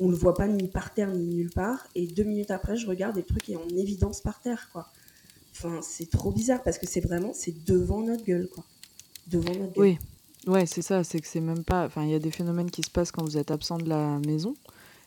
[0.00, 1.88] On le voit pas ni par terre ni nulle part.
[1.94, 4.88] Et deux minutes après, je regarde et le truc est en évidence par terre, quoi.
[5.52, 8.64] Enfin, c'est trop bizarre parce que c'est vraiment, c'est devant notre gueule, quoi.
[9.28, 9.82] Devant notre gueule.
[9.82, 9.98] Oui.
[10.48, 12.82] Ouais, c'est ça, c'est que c'est même pas enfin, il y a des phénomènes qui
[12.82, 14.54] se passent quand vous êtes absent de la maison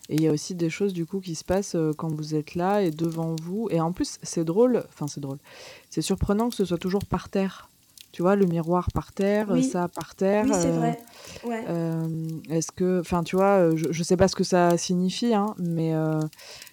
[0.07, 2.55] et il y a aussi des choses du coup qui se passent, quand vous êtes
[2.55, 5.37] là et devant vous et en plus, c'est drôle, enfin c'est drôle,
[5.89, 7.69] c'est surprenant que ce soit toujours par terre.
[8.11, 10.99] Tu vois, le miroir par terre, ça par terre, Oui, c'est vrai.
[11.45, 11.63] Ouais.
[12.49, 15.93] est-ce que enfin, tu vois, je je sais pas ce que ça signifie, hein, mais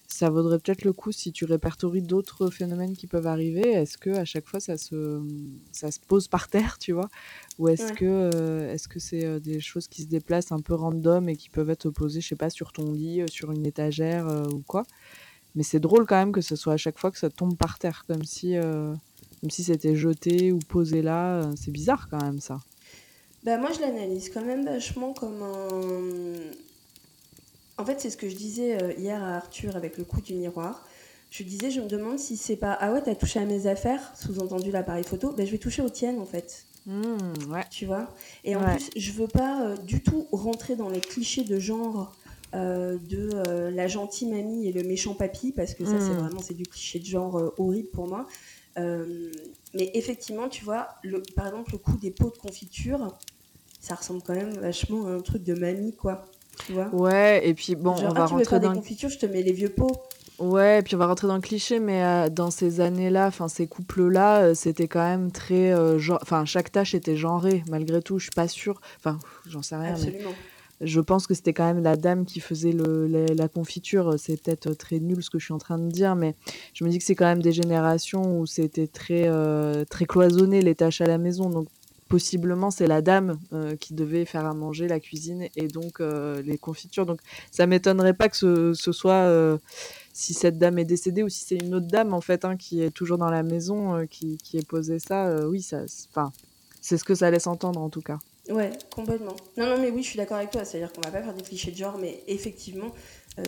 [0.09, 3.61] ça vaudrait peut-être le coup si tu répertories d'autres phénomènes qui peuvent arriver.
[3.61, 5.23] Est-ce que à chaque fois ça se,
[5.71, 7.11] ça se pose par terre, tu vois?
[7.59, 10.75] Ou est-ce que euh, est-ce que c'est euh, des choses qui se déplacent un peu
[10.75, 13.66] random et qui peuvent être posées, je sais pas, sur ton lit, euh, sur une
[13.66, 14.85] étagère ou quoi?
[15.55, 17.79] Mais c'est drôle quand même que ce soit à chaque fois que ça tombe par
[17.79, 18.55] terre, comme si
[19.40, 21.51] comme si c'était jeté ou posé là.
[21.57, 22.61] C'est bizarre quand même ça.
[23.44, 26.51] Bah moi je l'analyse quand même vachement comme un
[27.79, 30.35] en fait, c'est ce que je disais euh, hier à Arthur avec le coup du
[30.35, 30.85] miroir.
[31.31, 34.12] Je disais, je me demande si c'est pas ah ouais, t'as touché à mes affaires,
[34.17, 36.64] sous-entendu l'appareil photo, ben je vais toucher aux tiennes en fait.
[36.87, 37.64] Mmh, ouais.
[37.71, 38.09] Tu vois?
[38.45, 42.17] Et en plus, je veux pas euh, du tout rentrer dans les clichés de genre
[42.55, 46.19] euh, de la gentille mamie et le méchant papy, parce que ça, c'est mmh.
[46.19, 48.27] vraiment c'est du cliché de genre horrible pour moi.
[48.77, 53.19] mais effectivement, tu vois, le, par exemple, le coup des pots de confiture,
[53.81, 56.27] ça ressemble quand même vachement à un truc de mamie, quoi.
[56.92, 59.53] Ouais, et puis bon, on va ah, rentrer dans des confitures, je te mets les
[59.53, 59.97] vieux pots.
[60.38, 63.49] Ouais, et puis on va rentrer dans le cliché, mais euh, dans ces années-là, enfin
[63.49, 68.18] ces couples-là, euh, c'était quand même très, euh, enfin chaque tâche était genrée malgré tout.
[68.18, 69.18] Je suis pas sûre, enfin
[69.49, 70.31] j'en sais rien, Absolument.
[70.81, 74.14] je pense que c'était quand même la dame qui faisait le, la confiture.
[74.16, 76.37] C'est peut-être très nul ce que je suis en train de dire, mais
[76.73, 79.29] je me dis que c'est quand même des générations où c'était très
[79.87, 81.66] très cloisonné les tâches à la maison, donc
[82.09, 86.42] possiblement c'est la dame euh, qui devait faire à manger, la cuisine et donc euh,
[86.42, 87.07] les confitures.
[87.07, 89.59] Donc ça m'étonnerait pas que ce, soit euh,
[90.12, 92.83] si cette dame est décédée ou si c'est une autre dame en fait hein, qui
[92.83, 95.47] est toujours dans la maison qui, qui ait posé ça.
[95.47, 96.33] oui, ça, enfin,
[96.81, 98.18] c'est ce que ça laisse entendre en tout cas.
[98.49, 99.37] Ouais, complètement.
[99.59, 100.64] Non, non, mais oui, je suis d'accord avec toi.
[100.64, 102.94] C'est-à-dire qu'on va pas faire des clichés de genre, mais effectivement,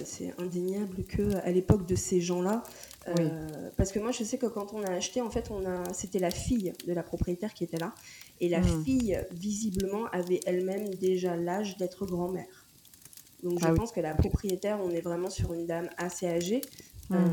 [0.05, 2.63] c'est indéniable que à l'époque de ces gens-là,
[3.79, 6.19] parce que moi, je sais que quand on a acheté, en fait, on a, c'était
[6.19, 7.95] la fille de la propriétaire qui était là,
[8.41, 8.85] et la hmm.
[8.85, 12.67] fille, visiblement, avait elle-même déjà l'âge d'être grand-mère.
[13.43, 16.61] Donc je ah pense que la propriétaire, on est vraiment sur une dame assez âgée.
[17.09, 17.17] Hmm.
[17.17, 17.29] Euh,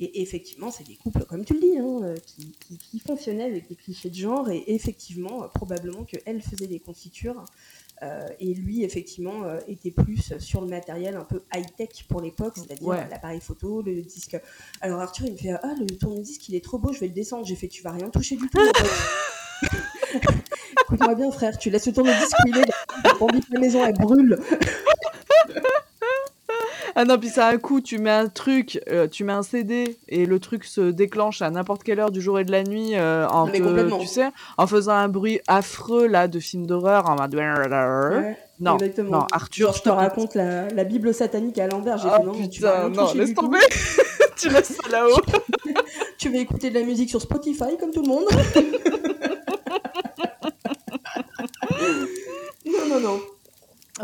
[0.00, 2.16] et effectivement, c'est des couples, comme tu le dis, hein, euh,
[2.90, 4.50] qui, fonctionnaient avec des clichés de genre.
[4.50, 7.44] Et effectivement, probablement qu'elle faisait des confitures.
[8.02, 13.08] Euh, et lui, effectivement, était plus sur le matériel un peu high-tech pour l'époque, c'est-à-dire
[13.08, 14.36] l'appareil photo, le disque.
[14.80, 17.14] Alors Arthur, il me fait Ah, le tourne-disque, il est trop beau, je vais le
[17.14, 17.46] descendre.
[17.46, 18.58] J'ai fait Tu vas rien toucher du tout.
[20.82, 24.38] Écoute-moi bien, frère, tu laisses le tourne-disque où il est, la maison, elle brûle.
[26.96, 29.98] Ah non, puis ça un coup, tu mets un truc, euh, tu mets un CD
[30.08, 32.94] et le truc se déclenche à n'importe quelle heure du jour et de la nuit
[32.94, 37.34] euh, en tu sais, en faisant un bruit affreux là de film d'horreur en mode
[38.60, 38.78] non,
[39.10, 41.98] non, Arthur, je te raconte la, la, Bible satanique à l'envers.
[41.98, 43.58] J'ai oh, non, putain, non, laisse tomber.
[44.36, 45.20] tu laisses ça là-haut.
[46.18, 48.26] tu vas écouter de la musique sur Spotify comme tout le monde?
[52.64, 53.20] non, non, non.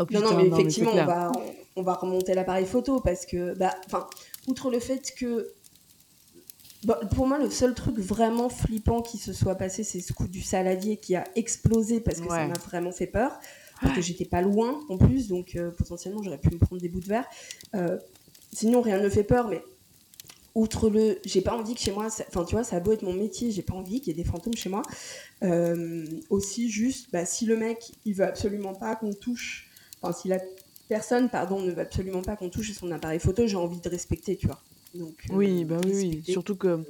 [0.01, 1.31] Oh, non, non, mais effectivement, on, va,
[1.75, 4.07] on, va remonter l'appareil photo parce que, bah, enfin,
[4.47, 5.53] outre le fait que.
[6.83, 10.27] Bah, pour moi, le seul truc vraiment flippant qui se soit passé, c'est ce coup
[10.27, 13.39] du saladier qui a explosé parce que ça m'a vraiment fait peur.
[13.81, 16.89] Parce que j'étais pas loin en plus, donc euh, potentiellement j'aurais pu me prendre des
[16.89, 17.25] bouts de verre.
[17.75, 17.97] Euh,
[18.53, 19.63] sinon, rien ne fait peur, mais
[20.55, 21.19] outre le.
[21.25, 22.07] J'ai pas envie que chez moi.
[22.07, 24.23] Enfin, tu vois, ça a beau être mon métier, j'ai pas envie qu'il y ait
[24.23, 24.83] des fantômes chez moi.
[25.43, 29.70] Euh, aussi, juste, bah, si le mec, il veut absolument pas qu'on touche.
[30.01, 30.39] Enfin, si la
[30.89, 34.35] personne, pardon, ne veut absolument pas qu'on touche son appareil photo, j'ai envie de respecter,
[34.35, 34.59] tu vois.
[34.93, 36.23] Donc, oui, bah oui, oui.
[36.31, 36.83] Surtout que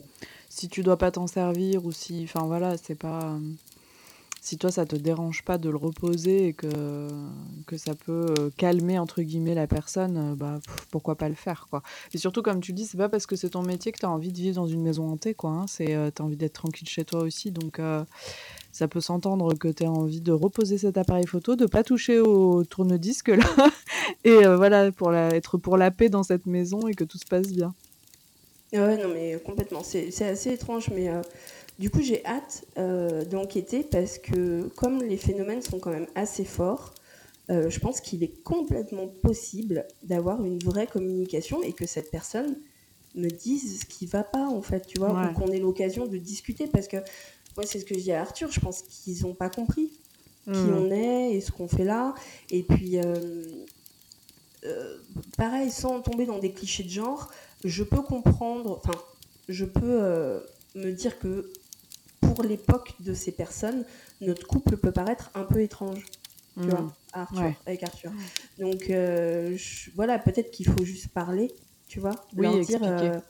[0.50, 2.24] si tu dois pas t'en servir ou si.
[2.24, 3.38] Enfin, voilà, c'est pas
[4.41, 7.08] si toi ça te dérange pas de le reposer et que,
[7.67, 11.67] que ça peut euh, calmer entre guillemets la personne, euh, bah pourquoi pas le faire
[11.69, 11.84] quoi.
[12.13, 14.10] Et surtout comme tu dis, c'est pas parce que c'est ton métier que tu as
[14.10, 15.52] envie de vivre dans une maison hantée quoi.
[15.52, 15.65] Hein.
[15.67, 17.80] C'est euh, as envie d'être tranquille chez toi aussi, donc
[18.71, 22.19] ça peut s'entendre que tu as envie de reposer cet appareil photo, de pas toucher
[22.19, 23.45] au tourne-disque là,
[24.23, 27.25] et voilà pour la, être pour la paix dans cette maison et que tout se
[27.25, 27.73] passe bien.
[28.73, 31.10] Ouais non mais complètement, c'est assez étrange mais
[31.81, 36.45] du coup, j'ai hâte euh, d'enquêter parce que comme les phénomènes sont quand même assez
[36.45, 36.93] forts,
[37.49, 42.55] euh, je pense qu'il est complètement possible d'avoir une vraie communication et que cette personne
[43.15, 46.17] me dise ce qui va pas en fait, tu vois, ou qu'on ait l'occasion de
[46.17, 46.97] discuter parce que
[47.55, 49.91] moi c'est ce que je dis à Arthur, je pense qu'ils n'ont pas compris
[50.45, 50.75] qui hmm.
[50.75, 52.15] on est et ce qu'on fait là
[52.49, 53.43] et puis euh,
[55.37, 57.29] pareil sans tomber dans des clichés de genre,
[57.63, 58.99] je peux comprendre, enfin
[59.49, 60.41] je peux
[60.75, 61.51] me dire que
[62.21, 63.83] pour l'époque de ces personnes,
[64.21, 66.05] notre couple peut paraître un peu étrange.
[66.59, 66.91] Tu vois, hmm.
[67.13, 68.11] Arthur, avec Arthur.
[68.59, 69.57] Donc euh,
[69.95, 71.53] voilà, peut-être qu'il faut juste parler,
[71.87, 73.21] tu vois, oui, leur dire.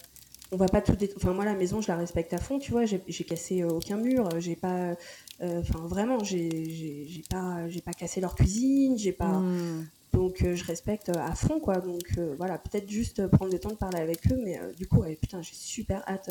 [0.51, 2.71] Euh, on va pas tout Enfin, moi, la maison, je la respecte à fond, tu
[2.71, 2.85] vois.
[2.85, 4.29] J'ai cassé euh, aucun mur.
[4.39, 4.95] J'ai pas.
[5.41, 8.97] Enfin, vraiment, j'ai pas, pas cassé leur cuisine.
[8.97, 9.39] J'ai pas.
[9.39, 9.87] Hmm.
[10.13, 11.77] Donc, je respecte à fond, quoi.
[11.77, 14.39] Donc, voilà, peut-être juste prendre le temps de parler avec eux.
[14.43, 16.29] Mais du coup, putain, j'ai super hâte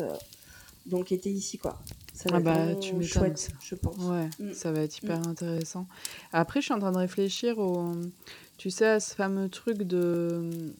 [0.85, 1.79] d'enquêter ici, quoi.
[2.13, 3.97] Ça va ah bah, tu chouette, je pense.
[3.97, 4.53] Ouais, mm.
[4.53, 5.29] ça va être hyper mm.
[5.29, 5.87] intéressant.
[6.33, 7.93] Après, je suis en train de réfléchir au,
[8.57, 10.73] tu sais, à ce fameux truc de,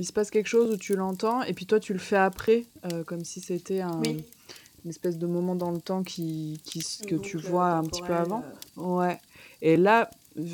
[0.00, 2.64] il se passe quelque chose où tu l'entends et puis toi tu le fais après,
[2.90, 7.16] euh, comme si c'était un, une espèce de moment dans le temps qui, qui que
[7.16, 8.42] tu vois un petit peu avant.
[8.78, 8.80] Euh.
[8.80, 9.18] Ouais.
[9.60, 10.08] Et là,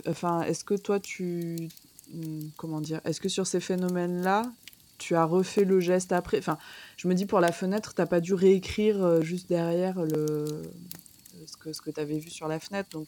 [0.09, 1.69] enfin, est-ce que toi tu,
[2.13, 4.51] hmm, comment dire, est-ce que sur ces phénomènes-là,
[4.99, 6.39] tu as refait le geste après?
[6.39, 6.59] Enfin,
[6.97, 10.45] je me dis pour la fenêtre, t'as pas dû réécrire euh, juste derrière le
[11.47, 12.89] ce que, ce que tu avais vu sur la fenêtre.
[12.91, 13.07] Donc,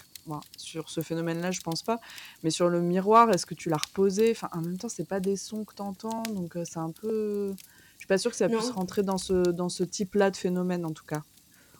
[0.56, 2.00] sur ce phénomène-là, je pense pas.
[2.42, 4.30] Mais sur le miroir, est-ce que tu l'as reposé?
[4.30, 6.90] Enfin, en même temps, c'est pas des sons que tu entends, donc euh, c'est un
[6.90, 7.54] peu.
[7.94, 10.84] Je suis pas sûre que ça puisse rentrer dans ce, dans ce type-là de phénomène,
[10.84, 11.22] en tout cas.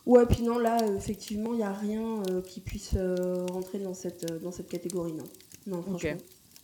[0.04, 2.96] Ouais, puis non, là, effectivement, il n'y a rien euh, qui puisse
[3.50, 5.24] rentrer dans cette, dans cette catégorie, non.
[5.66, 6.16] Non, franchement.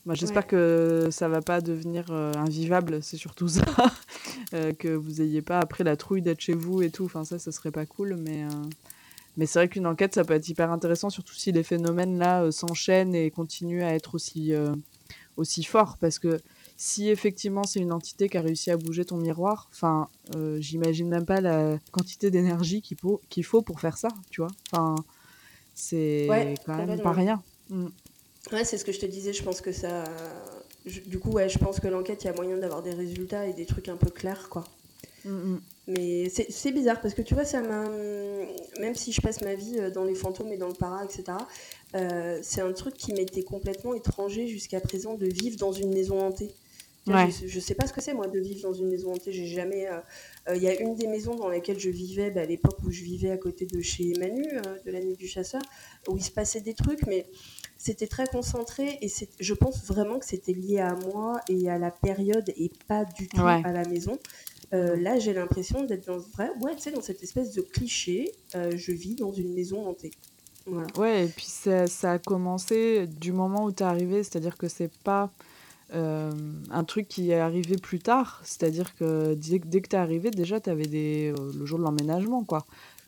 [0.07, 3.64] Moi, j'espère que ça va pas devenir euh, invivable, c'est surtout ça.
[4.53, 7.07] Euh, que vous ayez pas après la trouille d'être chez vous et tout.
[7.07, 8.49] Enfin, ça, ce serait pas cool, mais, euh,
[9.37, 12.51] mais c'est vrai qu'une enquête, ça peut être hyper intéressant, surtout si les phénomènes là
[12.53, 14.53] s'enchaînent et continuent à être aussi,
[15.37, 15.97] aussi forts.
[15.99, 16.40] Parce que
[16.77, 20.09] si effectivement c'est une entité qui a réussi à bouger ton miroir, enfin,
[20.59, 24.51] j'imagine même pas la quantité d'énergie qu'il faut, qu'il faut pour faire ça, tu vois.
[24.70, 24.94] Enfin,
[25.75, 27.42] c'est quand même pas rien.
[27.70, 27.88] Mm.
[28.53, 29.33] Ouais, c'est ce que je te disais.
[29.33, 30.05] Je pense que ça.
[30.85, 33.53] du coup, ouais, je pense que l'enquête, il y a moyen d'avoir des résultats et
[33.53, 34.64] des trucs un peu clairs, quoi.
[35.25, 35.61] Mm, mm.
[35.87, 37.87] Mais c'est bizarre parce que tu vois, ça m'a.
[38.81, 41.25] Même si je passe ma vie euh, dans les fantômes et dans le para, etc.,
[41.94, 46.20] euh, c'est un truc qui m'était complètement étranger jusqu'à présent de vivre dans une maison
[46.20, 46.55] hantée.
[47.07, 49.31] Je, sais pas ce que c'est, moi, de vivre dans une maison hantée.
[49.31, 49.87] J'ai jamais.
[49.88, 52.90] Euh, il y a une des maisons dans lesquelles je vivais bah, à l'époque où
[52.90, 54.42] je vivais à côté de chez Manu,
[54.87, 55.61] de la nuit du chasseur,
[56.09, 57.27] où il se passait des trucs, mais
[57.85, 61.90] c'était très concentré et je pense vraiment que c'était lié à moi et à la
[61.90, 64.18] période et pas du tout à la maison.
[64.73, 68.33] Euh, là, j'ai l'impression d'être dans vrai, ouais, dans cette espèce de cliché.
[68.55, 70.12] Euh, je vis dans une maison hantée.
[70.64, 70.87] Voilà.
[70.97, 74.66] Ouais, et puis ça, ça, a commencé du moment où tu es arrivé, c'est-à-dire que
[74.66, 75.31] c'est pas
[75.92, 76.33] euh,
[76.70, 80.31] un truc qui est arrivé plus tard, c'est-à-dire que dès, dès que tu es arrivé,
[80.31, 82.64] déjà tu avais des, le jour de l'emménagement, quoi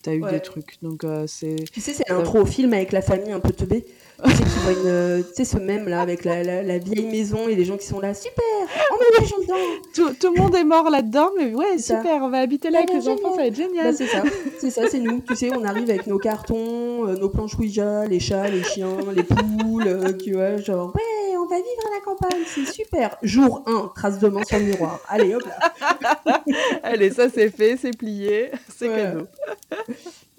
[0.07, 0.79] tu as eu des trucs.
[0.83, 1.57] Donc, c'est.
[1.73, 3.85] Tu sais, c'est l'intro au film avec la famille un peu teubée.
[4.25, 7.65] tu sais, une, tu sais, ce même là avec la, la, vieille maison et les
[7.67, 8.45] gens qui sont là, super,
[8.91, 9.55] on met les gens dedans.
[9.95, 12.93] Tout, tout, le monde est mort là-dedans, mais ouais, super, on va habiter là avec
[12.93, 13.91] les enfants, ça va être génial.
[13.91, 14.23] Bah, c'est ça,
[14.59, 15.21] c'est ça, c'est nous.
[15.21, 19.23] Tu sais, on arrive avec nos cartons, nos planches Ouija, les chats, les chiens, les
[19.23, 23.19] poules, tu vois, genre, ouais, on va vivre à la campagne, c'est super.
[23.23, 25.01] Jour 1, trace de main sur le miroir.
[25.09, 26.23] Allez, hop là.
[26.83, 29.27] Allez, ça c'est fait, c'est plié, c'est cadeau.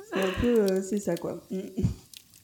[0.09, 1.41] C'est un peu, c'est ça quoi.
[1.51, 1.83] Mm.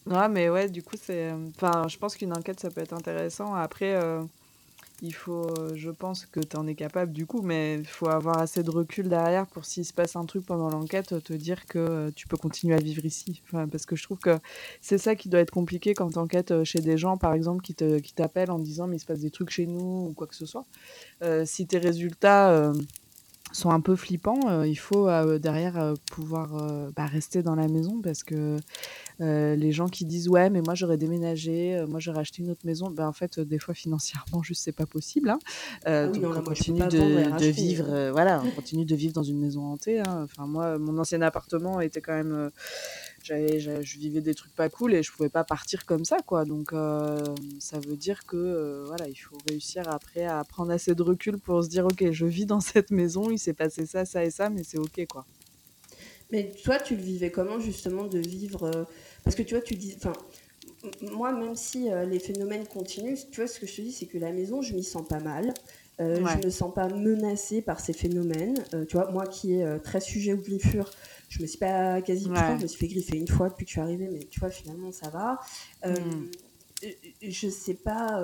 [0.06, 1.32] Ouais, mais ouais, du coup, c'est.
[1.56, 3.54] Enfin, je pense qu'une enquête, ça peut être intéressant.
[3.56, 4.22] Après, euh,
[5.02, 5.50] il faut.
[5.76, 8.70] Je pense que tu en es capable, du coup, mais il faut avoir assez de
[8.70, 12.28] recul derrière pour s'il se passe un truc pendant l'enquête, te dire que euh, tu
[12.28, 13.42] peux continuer à vivre ici.
[13.48, 14.40] Enfin, parce que je trouve que
[14.82, 17.62] c'est ça qui doit être compliqué quand tu enquêtes euh, chez des gens, par exemple,
[17.64, 20.14] qui te, qui t'appellent en disant, mais il se passe des trucs chez nous ou
[20.14, 20.66] quoi que ce soit.
[21.46, 22.74] si tes résultats
[23.54, 25.08] sont un peu flippants, il faut
[25.40, 28.58] derrière pouvoir bah, rester dans la maison parce que
[29.22, 32.50] euh, les gens qui disent ouais mais moi j'aurais déménagé, euh, moi j'aurais acheté une
[32.50, 35.30] autre maison, ben en fait des fois financièrement juste c'est pas possible.
[35.30, 35.40] Hein.
[35.88, 39.66] Euh, ah donc on continue de, vivre, voilà, on continue de vivre dans une maison
[39.66, 40.00] hantée.
[40.00, 40.22] Hein.
[40.24, 42.50] Enfin moi mon ancien appartement était quand même,
[43.24, 46.46] je vivais des trucs pas cool et je pouvais pas partir comme ça quoi.
[46.46, 46.72] Donc
[47.60, 51.64] ça veut dire que voilà il faut réussir après à prendre assez de recul pour
[51.64, 54.50] se dire ok je vis dans cette maison, il s'est passé ça ça et ça
[54.50, 55.26] mais c'est ok quoi.
[56.34, 58.86] Mais toi, tu le vivais comment justement de vivre euh,
[59.24, 60.14] Parce que tu vois, tu dis, enfin,
[61.02, 64.08] moi, même si euh, les phénomènes continuent, tu vois, ce que je te dis, c'est
[64.08, 65.54] que la maison, je m'y sens pas mal.
[66.00, 68.64] Euh, Je me sens pas menacée par ces phénomènes.
[68.74, 70.90] Euh, tu vois, moi qui est très sujet aux griffures,
[71.30, 72.30] je me suis pas quasi, je,
[72.64, 74.92] me suis fait griffer une fois depuis que je suis arrivée, mais tu vois, finalement,
[74.92, 75.40] ça va.
[75.86, 76.26] Hmm.
[77.22, 78.22] Je sais pas.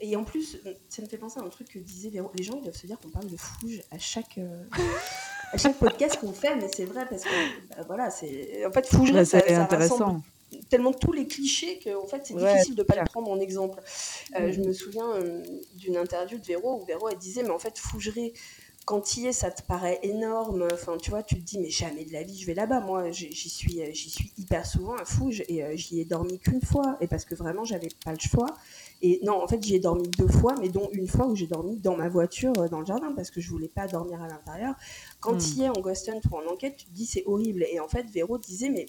[0.00, 2.62] Et en plus, ça me fait penser à un truc que disaient les gens, ils
[2.62, 4.38] doivent se dire qu'on parle de fouge à chaque
[5.52, 7.30] à chaque podcast qu'on fait, mais c'est vrai parce que
[7.70, 10.22] bah, voilà, c'est en fait Fougeray, ça, ça intéressant.
[10.68, 13.80] Tellement tous les clichés que en fait c'est difficile de pas le prendre en exemple.
[14.38, 15.42] Euh, je me souviens euh,
[15.74, 18.32] d'une interview de Véro où Véro elle disait mais en fait Fougeray
[18.88, 20.66] quand y es, ça te paraît énorme.
[20.72, 22.80] Enfin, tu vois, tu te dis, mais jamais de la vie, je vais là-bas.
[22.80, 26.62] Moi, j'y suis, j'y suis hyper souvent à Fouge et euh, j'y ai dormi qu'une
[26.62, 26.96] fois.
[27.02, 28.46] Et parce que vraiment, j'avais pas le choix.
[29.02, 31.46] Et non, en fait, j'y ai dormi deux fois, mais dont une fois où j'ai
[31.46, 34.26] dormi dans ma voiture euh, dans le jardin parce que je voulais pas dormir à
[34.26, 34.74] l'intérieur.
[35.20, 35.38] Quand hmm.
[35.38, 37.66] tu y es en ghost hunt ou en enquête, tu te dis c'est horrible.
[37.70, 38.86] Et en fait, Véro disait, mais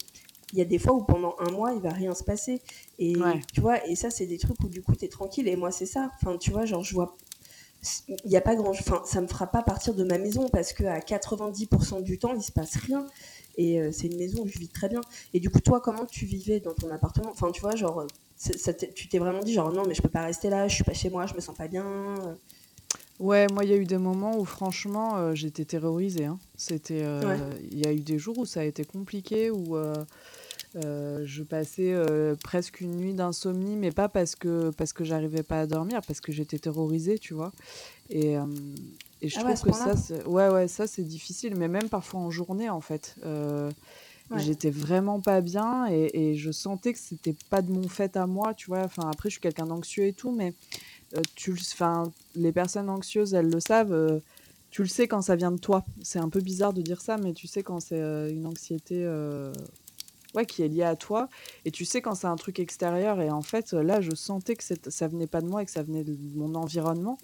[0.53, 2.61] il y a des fois où pendant un mois, il va rien se passer.
[2.97, 3.13] Et
[3.53, 5.47] tu vois, et ça, c'est des trucs où du coup, tu es tranquille.
[5.47, 6.09] Et moi, c'est ça.
[6.15, 7.15] Enfin, tu vois, genre, je vois.
[8.07, 8.71] Il n'y a pas grand.
[8.71, 12.41] Enfin, ça me fera pas partir de ma maison parce qu'à 90% du temps, il
[12.41, 13.05] se passe rien.
[13.57, 15.01] Et euh, c'est une maison où je vis très bien.
[15.33, 17.29] Et du coup, toi, comment tu vivais dans ton appartement?
[17.31, 18.05] Enfin, tu vois, genre,
[18.95, 20.93] tu t'es vraiment dit genre non mais je peux pas rester là, je suis pas
[20.93, 21.85] chez moi, je me sens pas bien.
[23.19, 26.25] Ouais, moi il y a eu des moments où franchement euh, j'étais terrorisée.
[26.25, 26.39] Hein.
[26.55, 29.77] C'était, euh, il y a eu des jours où ça a été compliqué où
[30.75, 31.95] je passais
[32.43, 36.21] presque une nuit d'insomnie, mais pas parce que parce que j'arrivais pas à dormir, parce
[36.21, 37.51] que j'étais terrorisée, tu vois.
[38.09, 38.35] Et,
[39.21, 39.93] et je ah trouve que ça,
[40.27, 43.15] ouais ouais ça c'est difficile, mais même parfois en journée en fait.
[44.37, 48.53] J'étais vraiment pas bien et, je sentais que c'était pas de mon fait à moi,
[48.53, 48.83] tu vois.
[48.83, 50.53] Enfin, après, je suis quelqu'un d'anxieux et tout, mais
[51.15, 53.93] euh, tu, enfin, les personnes anxieuses, elles le savent.
[53.93, 54.19] Euh,
[54.69, 55.83] tu le sais quand ça vient de toi.
[56.03, 59.03] C'est un peu bizarre de dire ça, mais tu sais quand c'est euh, une anxiété
[60.35, 61.29] ouais, qui est liée à toi.
[61.65, 63.21] Et tu sais quand c'est un truc extérieur.
[63.21, 65.83] Et en fait, là, je sentais que ça venait pas de moi et que ça
[65.83, 67.17] venait de mon environnement.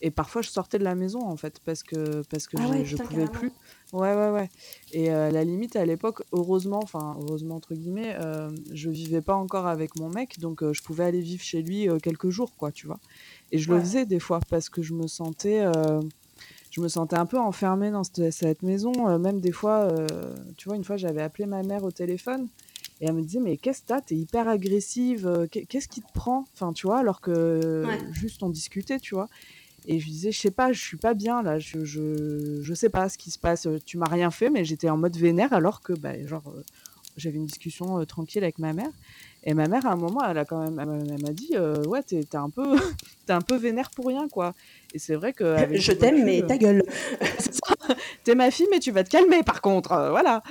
[0.00, 2.94] Et parfois, je sortais de la maison, en fait, parce que, parce que ah je,
[2.94, 3.52] ne pouvais plus.
[3.92, 4.50] Ouais, ouais, ouais.
[4.92, 9.34] Et euh, la limite, à l'époque, heureusement, enfin, heureusement, entre guillemets, euh, je vivais pas
[9.34, 12.70] encore avec mon mec, donc euh, je pouvais aller vivre chez lui quelques jours, quoi,
[12.70, 12.98] tu vois.
[13.50, 15.64] Et je le faisais des fois, parce que je me sentais,
[16.74, 19.18] je me sentais un peu enfermée dans cette, cette maison.
[19.18, 19.88] même des fois,
[20.56, 22.48] tu vois, une fois, j'avais appelé ma mère au téléphone.
[23.00, 24.00] Et elle me disait, mais qu'est-ce que t'as?
[24.00, 26.46] T'es hyper agressive, qu'est-ce qui te prend?
[26.54, 29.28] Enfin, tu vois, alors que juste on discutait, tu vois.
[29.86, 32.88] Et je disais, je sais pas, je suis pas bien là, je, je, je sais
[32.88, 35.82] pas ce qui se passe, tu m'as rien fait, mais j'étais en mode vénère alors
[35.82, 36.62] que, bah, genre, euh,
[37.16, 38.90] j'avais une discussion euh, tranquille avec ma mère.
[39.44, 42.02] Et ma mère, à un moment, elle a quand même, elle m'a dit, euh, ouais,
[42.02, 42.62] t'es un peu,
[43.26, 44.54] t'es un peu vénère pour rien, quoi.
[44.94, 45.56] Et c'est vrai que.
[45.74, 46.82] je t'aime, mais ta gueule.
[48.24, 50.42] t'es ma fille, mais tu vas te calmer, par contre, voilà.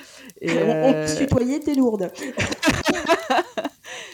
[0.42, 2.12] Et, on, on t'es lourde.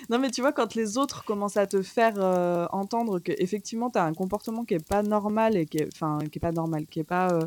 [0.10, 4.00] Non, mais tu vois, quand les autres commencent à te faire euh, entendre qu'effectivement, tu
[4.00, 6.86] as un comportement qui est pas normal et qui est, enfin, qui est pas normal,
[6.88, 7.46] qui est pas euh, euh,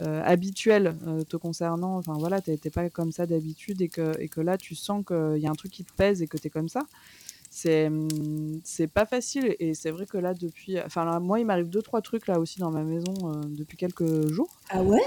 [0.00, 0.96] habituel
[1.28, 4.58] te concernant, enfin voilà, tu n'es pas comme ça d'habitude et que, et que là,
[4.58, 6.68] tu sens qu'il y a un truc qui te pèse et que tu es comme
[6.68, 6.86] ça,
[7.50, 9.56] c'est mmh, c'est pas facile.
[9.58, 10.80] Et c'est vrai que là, depuis.
[10.80, 13.12] Enfin, moi, il m'arrive deux, trois trucs là aussi dans ma maison
[13.48, 14.60] depuis quelques jours.
[14.68, 15.00] Ah ouais?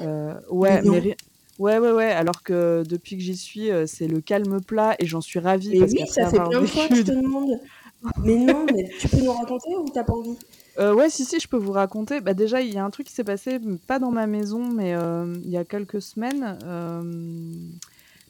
[0.49, 1.15] Ouais, mais,
[1.59, 5.19] Ouais, ouais, ouais, alors que depuis que j'y suis, c'est le calme plat et j'en
[5.19, 7.51] suis ravie Mais parce oui, ça fait plein de fois que je te demande.
[8.23, 10.37] Mais non, mais tu peux nous raconter ou tu pas envie?
[10.79, 12.21] Heu, ouais, si, si, je peux vous raconter.
[12.21, 14.89] Bah, déjà, il y a un truc qui s'est passé, pas dans ma maison, mais
[14.89, 17.71] hem, il y a quelques semaines, hem,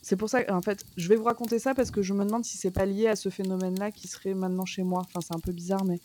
[0.01, 2.43] c'est pour ça en fait, je vais vous raconter ça parce que je me demande
[2.43, 5.01] si c'est pas lié à ce phénomène-là qui serait maintenant chez moi.
[5.05, 5.99] Enfin, c'est un peu bizarre, mais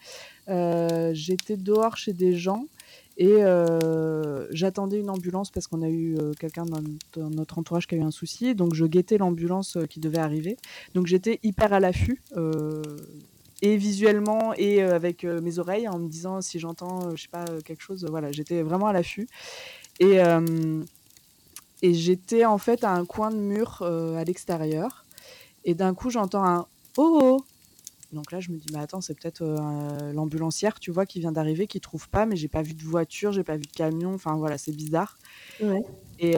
[1.15, 2.67] j'étais dehors chez des gens
[3.17, 3.39] et
[4.51, 6.83] j'attendais une ambulance parce qu'on a eu, quelqu'un dans
[7.15, 10.59] dans notre entourage qui a eu un souci, donc je guettais l'ambulance, qui devait arriver.
[10.95, 12.21] Donc j'étais hyper à l'affût,
[13.63, 17.23] et visuellement et heu, avec, heu, mes oreilles en me disant si j'entends, heu, je
[17.25, 19.29] sais pas, quelque chose, voilà, j'étais vraiment à l'affût
[20.01, 20.21] et
[21.83, 25.07] et j'étais en fait à un coin de mur, à l'extérieur
[25.65, 27.47] et d'un coup j'entends un: «Oh, oh!»
[28.13, 29.45] donc là je me dis: «Mais attends, c'est peut-être,
[30.15, 33.33] l'ambulancière, tu vois, qui vient d'arriver, qui trouve pas, mais j'ai pas vu de voiture,
[33.33, 35.19] j'ai pas vu de camion, enfin voilà, c'est bizarre»
[35.59, 35.85] Ouais.
[36.19, 36.37] et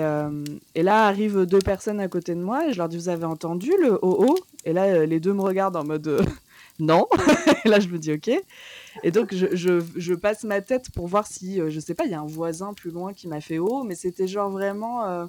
[0.74, 3.24] et là arrivent, 2 personnes à côté de moi et je leur dis: «Vous avez
[3.26, 6.20] entendu le "oh, oh"?» et là, les 2 me regardent en mode,
[6.78, 7.06] non.
[7.64, 8.30] Là, je me dis: «OK»
[9.04, 12.06] et donc je je je passe ma tête pour voir si, heu, je sais pas,
[12.06, 15.06] il y a un voisin plus loin qui m'a fait «Oh», mais c'était genre vraiment,
[15.08, 15.28] heu,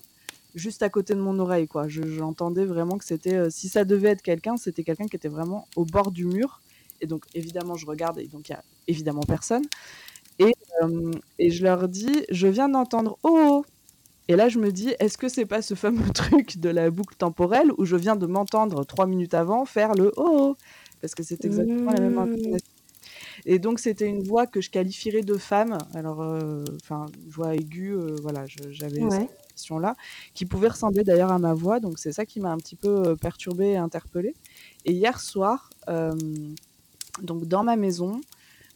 [0.55, 1.87] juste à côté de mon oreille, quoi.
[1.89, 5.29] Je j'entendais vraiment que c'était, heu, si ça devait être quelqu'un, c'était quelqu'un qui était
[5.29, 6.61] vraiment au bord du mur
[7.01, 9.67] et donc évidemment, je regarde et donc il y a évidemment personne
[10.39, 10.53] et
[11.39, 13.65] et je leur dis: «Je viens d'entendre "oh, oh"»
[14.29, 17.15] et là, je me dis: «Est-ce que c'est pas ce fameux truc de la boucle
[17.17, 20.57] temporelle où je viens de m'entendre 3 minutes avant faire le "oh, oh"?»
[21.01, 22.19] Parce que c'est exactement la même Mmh.
[22.19, 22.59] intonation.
[23.45, 27.93] Et donc c'était une voix que je qualifierais de femme, alors, heu, enfin, voix aiguë,
[27.93, 29.29] heu, voilà, j'avais cette Ouais.
[29.55, 29.95] impression-là,
[30.33, 33.11] qui pouvait ressembler d'ailleurs à ma voix, donc c'est ça qui m'a un petit peu,
[33.13, 34.37] heu, perturbée et interpellée.
[34.85, 35.73] Et hier soir,
[37.21, 38.23] donc dans ma maison,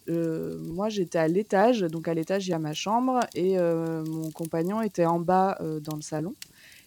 [0.08, 4.82] moi j'étais à l'étage, donc à l'étage, il y a ma chambre et mon compagnon
[4.82, 6.36] était en bas, dans le salon.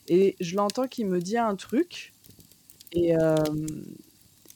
[0.07, 2.15] Et je l'entends qui me dit un truc.
[2.93, 3.13] Et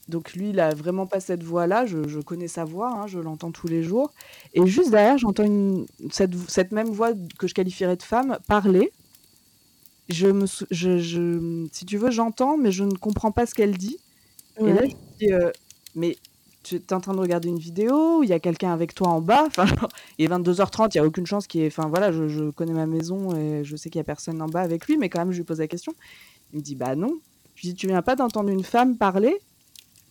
[0.09, 3.19] donc lui, il a vraiment pas cette voix-là, je je connais sa voix, hein, je
[3.19, 4.13] l'entends tous les jours
[4.53, 8.93] et juste derrière, j'entends cette même voix que je qualifierais de femme parler.
[10.07, 13.53] Je me sou je je, si tu veux, j'entends, mais je ne comprends pas ce
[13.53, 13.97] qu'elle dit
[14.65, 15.53] et là, je dis, heu:
[15.95, 16.21] «Mais
[16.63, 18.23] tu es en train de regarder une vidéo?
[18.23, 19.65] Il y a quelqu'un avec toi en bas?» enfin,
[20.19, 22.73] il est 22:30, il y a aucune chance qu'il y ait enfin voilà, je connais
[22.73, 25.19] ma maison et je sais qu'il y a personne en bas avec lui, mais quand
[25.19, 25.95] même, je lui pose la question.
[26.53, 27.21] Il me dit: «Bah non».
[27.55, 29.37] Je lui dis: «Tu viens pas d'entendre une femme parler?»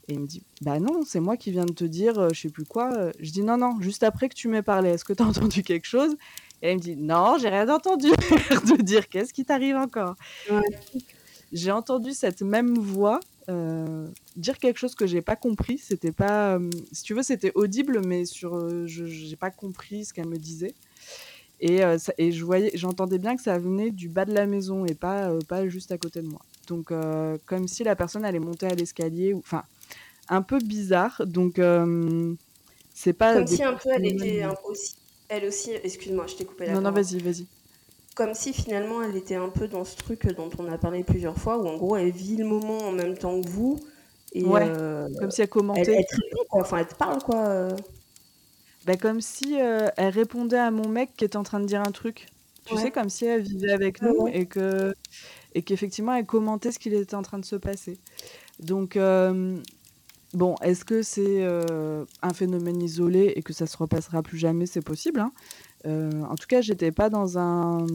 [0.08, 2.40] Et il me dit: «Bah non, c'est moi qui viens de te dire, heu, je
[2.40, 3.12] sais plus quoi, heu».
[3.20, 5.62] Je dis: «Non, non, juste après que tu m'aies parlé, est-ce que tu as entendu
[5.62, 6.16] quelque chose?»
[6.62, 8.08] et il me dit: «Non, j'ai rien entendu».
[8.78, 10.16] de dire: «Qu'est-ce qui t'arrive encore?»
[10.48, 10.78] Ouais.
[11.52, 15.78] j'ai entendu cette même voix, heu, dire quelque chose que j'ai pas compris.
[15.78, 20.12] C'était pas, hem, si tu veux, c'était audible, mais sur, je j'ai pas compris ce
[20.12, 20.76] qu'elle me disait
[21.60, 24.84] et ça et je voyais j'entendais bien que ça venait du bas de la maison
[24.86, 26.42] et pas, pas juste à côté de moi.
[26.68, 26.92] Donc
[27.46, 29.64] comme si la personne allait monter à l'escalier enfin
[30.28, 32.36] un peu bizarre, donc hem,
[32.94, 34.94] c'est pas Comme si un peu elle était un aussi
[35.28, 37.48] elle aussi excuse-moi, je t'ai coupé la non, non, vas-y, vas-y.
[38.14, 41.36] Comme si finalement elle était un peu dans ce truc, dont on a parlé plusieurs
[41.38, 43.78] fois, où en gros elle vit le moment en même temps que vous
[44.32, 45.96] et Ouais, heu, comme si elle elle commentait.
[45.96, 47.76] elle te répond quoi, enfin elle te parle quoi.
[48.84, 51.80] Bah, comme si, heu, elle répondait à mon mec qui était en train de dire
[51.82, 52.32] un truc.
[52.64, 54.32] Tu sais, comme si elle vivait avec Ouais, nous ouais.
[54.32, 54.94] et que
[55.54, 58.00] et qu'effectivement elle commentait ce qu'il était en train de se passer.
[58.60, 58.96] Donc
[60.34, 64.66] bon, est-ce que c'est, heu, un phénomène isolé et que ça se repassera plus jamais?
[64.66, 65.32] C'est possible, hein.
[65.86, 67.86] Heu, en tout cas, j'étais pas dans un,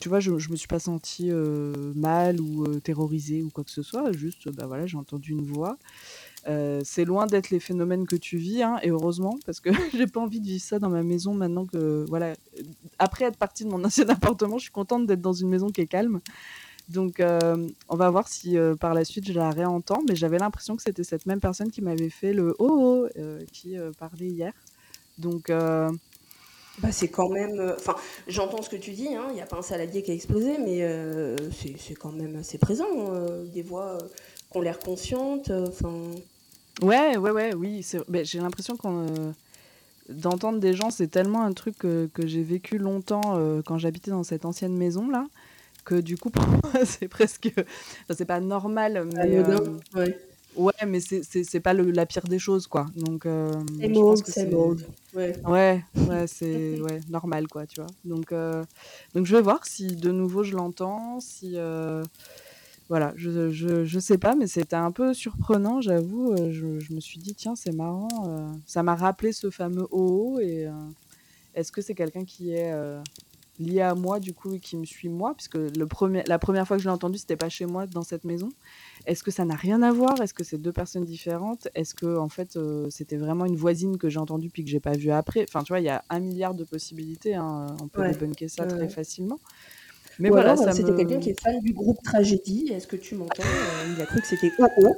[0.00, 3.82] tu vois, je me suis pas sentie, heu, mal ou, terrorisée ou quoi que ce
[3.82, 4.12] soit.
[4.12, 5.78] Juste, bah, voilà, j'ai entendu une voix.
[6.84, 10.20] C'est loin d'être les phénomènes que tu vis, hein, et heureusement parce que j'ai pas
[10.20, 12.34] envie de vivre ça dans ma maison maintenant que voilà,
[12.98, 15.80] après être partie de mon ancien appartement, je suis contente d'être dans une maison qui
[15.80, 16.20] est calme.
[16.88, 20.38] Donc hem, on va voir si, heu, par la suite je la réentends, mais j'avais
[20.38, 23.90] l'impression que c'était cette même personne qui m'avait fait le «Oh, oh!» heu, qui, heu,
[23.98, 24.52] parlait hier.
[25.18, 25.50] Donc
[26.78, 27.96] Bah, c'est quand même, enfin,
[28.28, 30.58] j'entends ce que tu dis, hein, il y a pas un saladier qui a explosé,
[30.58, 30.84] mais
[31.78, 32.86] c'est quand même assez présent,
[33.52, 33.96] des voix,
[34.52, 35.90] qui ont l'air conscientes, enfin
[36.82, 37.84] ouais, ouais, ouais, oui,
[38.22, 39.06] j'ai l'impression qu'on,
[40.10, 44.44] d'entendre des gens, c'est tellement un truc, que j'ai vécu longtemps, quand j'habitais dans cette
[44.44, 45.26] ancienne maison-là,
[45.86, 50.18] que du coup pour moi c'est presque, enfin c'est pas normal, mais hem, ouais.
[50.56, 52.86] ouais, mais c'est c'est c'est pas le la pire des choses, quoi.
[52.96, 53.26] Donc
[54.30, 55.34] same c'est old, ouais.
[55.46, 57.94] ouais, ouais, c'est ouais, normal, quoi, tu vois?
[58.04, 58.66] Donc heu,
[59.14, 61.56] donc je vais voir si de nouveau je l'entends, si,
[62.88, 67.00] voilà, je je je sais pas, mais c'était un peu surprenant, j'avoue, je je me
[67.00, 68.08] suis dit: «Tiens, c'est marrant»,
[68.66, 70.66] ça m'a rappelé ce fameux «Oh, oh» et
[71.54, 72.72] est-ce que c'est quelqu'un qui est,
[73.58, 76.66] lié à moi, du coup, et qui me suit moi, puisque le premier, la première
[76.66, 78.48] fois que je l'ai entendu, c'était pas chez moi, dans cette maison.
[79.06, 80.20] Est-ce que ça n'a rien à voir?
[80.20, 81.68] Est-ce que c'est deux personnes différentes?
[81.74, 84.80] Est-ce que, en fait, euh, c'était vraiment une voisine que j'ai entendue puis que j'ai
[84.80, 85.44] pas vue après?
[85.48, 87.34] Enfin, tu vois, il y a un milliard de possibilités.
[87.34, 89.38] hein, On peut Ouais, débunker ça ouais, très facilement.
[90.18, 90.96] Mais Ou voilà, alors, ça c'était me.
[90.96, 92.68] quelqu'un qui est fan du groupe Tragédie.
[92.72, 93.42] Est-ce que tu m'entends?
[93.44, 94.96] Euh, Il a cru que c'était OO.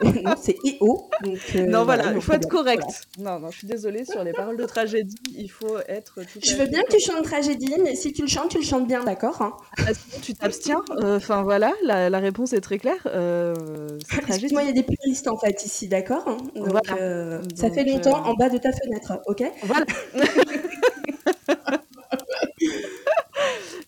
[0.24, 1.10] non, c'est EO.
[1.22, 2.82] Donc, euh, Non, voilà, il faut être correct.
[3.16, 3.34] Voilà.
[3.38, 6.54] Non, non, je suis désolée, sur les paroles de tragédie, il faut être tout Je
[6.56, 9.04] veux bien que tu chantes Tragédie, mais si tu le chantes, tu le chantes bien,
[9.04, 10.80] d'accord hein Ah, sinon, tu t'abstiens.
[11.02, 13.06] euh, Enfin voilà, la, la réponse est très claire.
[13.06, 13.54] euh,
[14.00, 14.32] c'est tragédie.
[14.32, 17.00] Excuse-moi, il y a des puristes en fait ici, d'accord hein Donc, Voilà.
[17.00, 19.84] euh, ça Donc, fait longtemps euh, en bas de ta fenêtre, ok Voilà.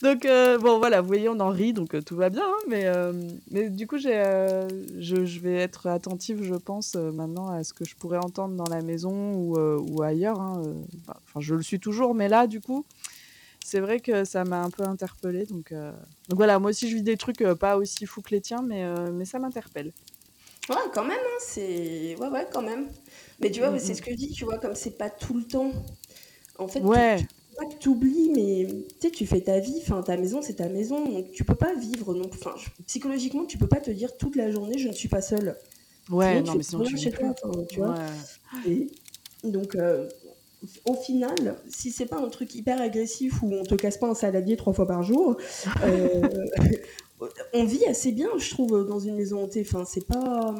[0.03, 2.43] donc euh, bon voilà, vous voyez, on en rit, donc euh, tout va bien.
[2.45, 3.13] hein, mais, euh,
[3.51, 4.23] mais du coup, j'ai,
[4.99, 8.71] je, je vais être attentive, je pense, maintenant à ce que je pourrais entendre dans
[8.75, 10.41] la maison ou, ou ailleurs.
[10.41, 10.63] hein,
[11.09, 12.85] Enfin, je le suis toujours, mais là, du coup,
[13.65, 15.47] c'est vrai que ça m'a un peu interpellée.
[15.47, 15.93] Donc, euh,
[16.29, 18.85] donc voilà, moi aussi, je vis des trucs pas aussi fous que les tiens, mais,
[19.13, 19.93] mais ça m'interpelle.
[20.69, 22.17] Ouais, quand même, hein, c'est...
[22.19, 22.89] Ouais, ouais, quand même.
[23.41, 23.97] Mais tu vois, Mm, c'est mm.
[23.97, 25.73] ce que je dis, tu vois, comme c'est pas tout le temps.
[26.59, 27.27] En fait, Ouais, tu
[27.57, 30.69] pas que t'oublies, mais tu sais, tu fais ta vie, enfin, ta maison, c'est ta
[30.69, 32.55] maison, donc tu peux pas vivre non Enfin,
[32.87, 35.57] psychologiquement, tu peux pas te dire toute la journée, je ne suis pas seule.
[36.11, 37.35] ouais, Sinon, non, tu mais sinon tu chez toi,
[37.69, 37.95] tu vois.
[38.67, 38.89] Ouais.
[39.45, 40.09] Et donc, euh,
[40.85, 44.15] au final, si c'est pas un truc hyper agressif où on te casse pas un
[44.15, 45.37] saladier trois fois par jour,
[45.85, 46.29] euh,
[47.53, 49.65] on vit assez bien, je trouve, dans une maison hantée.
[49.67, 50.55] Enfin, c'est pas,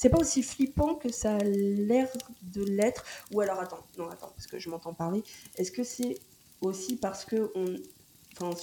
[0.00, 2.08] c'est pas aussi flippant que ça a l'air
[2.40, 3.04] de l'être.
[3.32, 5.22] Ou alors, attends, non, attends, parce que je m'entends parler.
[5.56, 6.18] Est-ce que c'est
[6.62, 7.76] aussi parce que on,
[8.32, 8.58] enfin,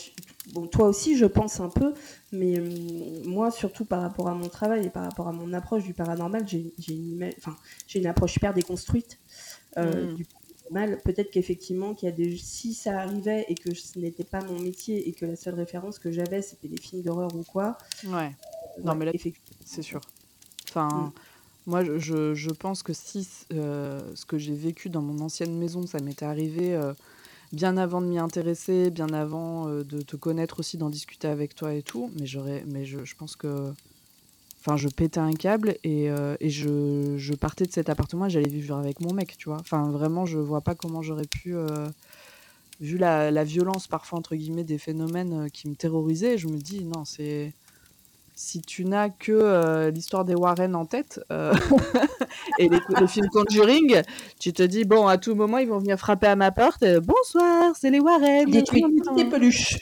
[0.51, 1.93] bon, toi aussi, je pense un peu,
[2.31, 5.83] mais hum, moi, surtout par rapport à mon travail et par rapport à mon approche
[5.83, 7.55] du paranormal, j'ai une, enfin,
[8.09, 9.19] approche hyper déconstruite
[9.77, 10.15] euh, Mm.
[10.15, 11.01] du paranormal.
[11.03, 14.59] Peut-être qu'effectivement, qu'il y a des, si ça arrivait et que ce n'était pas mon
[14.59, 17.77] métier et que la seule référence que j'avais, c'était des films d'horreur ou quoi.
[18.05, 18.31] Ouais.
[18.83, 19.11] Non, ouais, mais là,
[19.63, 20.01] c'est sûr.
[20.69, 21.11] Enfin, Mm.
[21.67, 25.85] Moi, je- je, pense que si euh, ce que j'ai vécu dans mon ancienne maison,
[25.85, 26.93] ça m'était arrivé euh,
[27.53, 31.55] bien avant de m'y intéresser, bien avant euh, de te connaître aussi, d'en discuter avec
[31.55, 33.73] toi et tout, mais j'aurais, mais je, je pense que,
[34.61, 36.05] enfin, je pétais un câble et,
[36.39, 39.59] et je, je partais de cet appartement et j'allais vivre avec mon mec, tu vois.
[39.59, 41.55] Enfin, vraiment, je vois pas comment j'aurais pu.
[42.79, 46.85] vu la, la violence parfois entre guillemets des phénomènes qui me terrorisaient, je me dis
[46.85, 47.53] non, c'est
[48.39, 51.51] si tu n'as que euh, l'histoire des Warren en tête euh,
[52.59, 54.03] et les, le film Conjuring,
[54.39, 56.83] tu te dis bon à tout moment ils vont venir frapper à ma porte.
[56.83, 58.47] euh, Bonsoir, c'est les Warren.
[58.49, 59.79] Détruis toutes tes est-on peluches.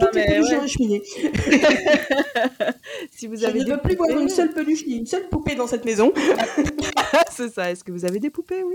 [0.00, 1.02] toutes les peluches ouais.
[3.14, 5.54] Si vous Je avez ne veux plus voir une seule peluche ni une seule poupée
[5.54, 6.10] dans cette maison.
[7.30, 7.70] c'est ça.
[7.70, 8.62] Est-ce que vous avez des poupées?
[8.62, 8.74] Oui.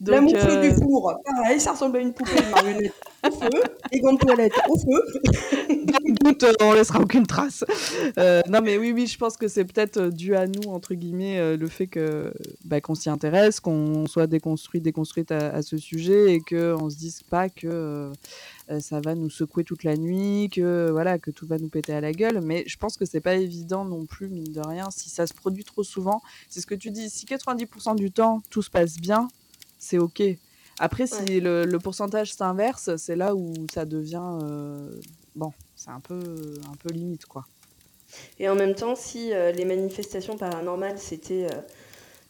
[0.00, 2.92] la moufle euh, du four, pareil, ça ressemble à une poupée de marionnette
[3.26, 3.62] au feu.
[3.92, 5.04] Les gants de toilette au feu.
[6.22, 7.64] Doute, euh, on laissera aucune trace.
[8.18, 11.56] Euh, non, mais oui, oui, je pense que c'est peut-être dû à nous, entre guillemets,
[11.56, 12.32] le fait que
[12.64, 16.96] bah, qu'on s'y intéresse, qu'on soit déconstruit, déconstruite à, à ce sujet et qu'on se
[16.96, 18.10] dise pas que
[18.80, 22.00] ça va nous secouer toute la nuit, que voilà, que tout va nous péter à
[22.00, 22.40] la gueule.
[22.40, 25.34] Mais je pense que c'est pas évident non plus, mine de rien, si ça se
[25.34, 26.22] produit trop souvent.
[26.48, 27.10] C'est ce que tu dis.
[27.10, 29.28] Si 90% du temps tout se passe bien,
[29.78, 30.22] c'est ok.
[30.78, 31.40] Après, si Ouais.
[31.40, 34.90] le, le pourcentage s'inverse, c'est là où ça devient euh,
[35.36, 36.20] bon, c'est un peu,
[36.70, 37.46] un peu limite, quoi.
[38.38, 41.46] Et en même temps, si euh, les manifestations paranormales c'était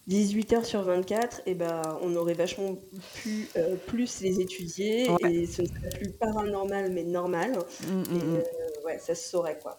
[0.09, 2.77] 18 heures sur 24, et ben on aurait vachement
[3.23, 5.33] pu euh, plus les étudier Ouais.
[5.33, 7.53] et ce ne serait plus paranormal mais normal.
[7.87, 8.35] Mm, mm, Et mm.
[8.37, 8.43] euh,
[8.87, 9.79] ouais, ça se saurait quoi.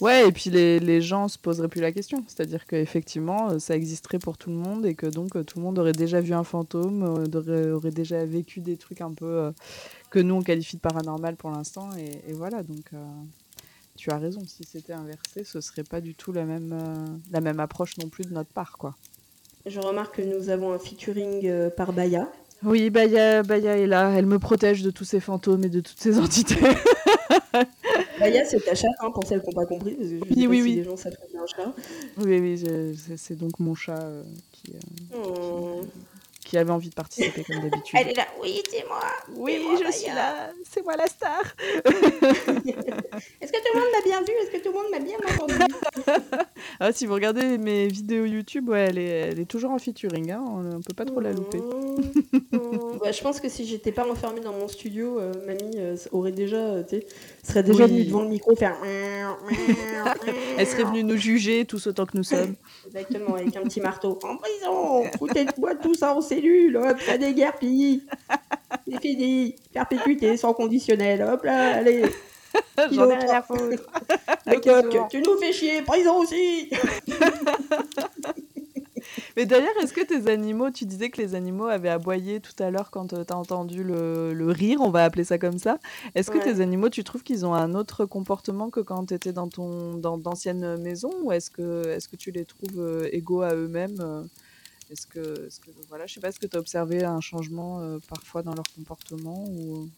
[0.00, 2.22] Ouais, et puis les, les gens se poseraient plus la question.
[2.28, 5.78] C'est-à-dire qu'effectivement, euh, ça existerait pour tout le monde et que donc tout le monde
[5.78, 7.02] aurait déjà vu un fantôme,
[7.34, 9.52] aurait, aurait déjà vécu des trucs un peu euh,
[10.10, 11.88] que nous on qualifie de paranormal pour l'instant.
[11.96, 13.04] Et, et voilà, donc euh,
[13.96, 14.40] tu as raison.
[14.46, 18.08] Si c'était inversé, ce serait pas du tout la même, euh, la même approche non
[18.08, 18.96] plus de notre part, quoi.
[19.66, 22.28] Je remarque que nous avons un featuring euh, par Baya.
[22.62, 24.10] Oui, Baya, Baya est là.
[24.16, 26.56] Elle me protège de tous ces fantômes et de toutes ces entités.
[28.18, 30.28] Baya, c'est ta chatte, hein, pour celles qui n'ont pas compris, parce que je Oui,
[30.28, 30.74] sais pas oui, si oui.
[30.76, 31.72] les gens savent que un chat.
[32.18, 32.62] oui, oui,
[33.16, 35.80] c'est- donc mon chat euh, qui, euh, Oh.
[36.44, 37.98] qui avait envie de participer comme d'habitude.
[37.98, 39.00] Elle est là, oui, c'est moi.
[39.36, 39.92] Oui, moi, je Baya.
[39.92, 40.50] suis là.
[40.70, 41.40] C'est moi la star.
[41.84, 44.32] Est-ce que tout le monde m'a bien vu?
[44.42, 45.54] Est-ce que tout le monde m'a bien entendu?
[46.78, 50.30] Ah, si vous regardez mes vidéos YouTube, ouais, elle est, elle est toujours en featuring.
[50.30, 51.58] Hein, on, on peut pas trop la louper.
[51.58, 52.40] Mmh.
[53.02, 56.32] Bah, je pense que si j'étais pas enfermée dans mon studio, euh, mamie euh, aurait
[56.32, 56.82] déjà, euh,
[57.42, 57.90] serait déjà Oui.
[57.90, 58.76] venue devant le micro faire.
[60.58, 62.56] Elle serait venue nous juger tous autant que nous sommes.
[62.86, 64.18] Exactement, avec un petit marteau.
[64.22, 68.02] En prison Foutez-moi tout ça en cellule, hop, ça déguerpille
[68.86, 69.56] C'est fini.
[69.72, 71.22] Perpétuité sans conditionnel.
[71.22, 72.02] Hop là, allez.
[72.92, 73.86] J'en ai rien à foutre.
[75.10, 76.70] Tu nous fais chier, prison aussi.
[79.36, 82.70] Mais d'ailleurs, est-ce que tes animaux, tu disais que les animaux avaient aboyé tout à
[82.70, 85.78] l'heure quand tu as entendu le, le, rire, on va appeler ça comme ça.
[86.14, 89.32] Est-ce que tes animaux, tu trouves qu'ils ont un autre comportement que quand tu étais
[89.32, 90.20] dans ton dans
[90.78, 94.22] maisons ou est-ce que est-ce que tu les trouves euh, égaux à eux-mêmes euh,
[94.90, 97.80] Est-ce que est-ce que voilà, je sais pas, est-ce que tu as observé un changement
[97.80, 99.88] euh, parfois dans leur comportement ou?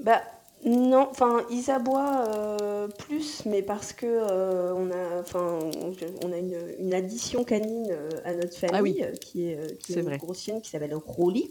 [0.00, 0.22] Bah
[0.64, 5.92] non, enfin ils aboient euh, plus, mais parce que euh, on a, enfin on
[6.24, 8.96] on a une, une addition canine euh, à notre famille Ah oui.
[9.20, 10.18] qui est, qui est C'est une vrai.
[10.18, 11.48] grosse chienne qui s'appelle Rolly.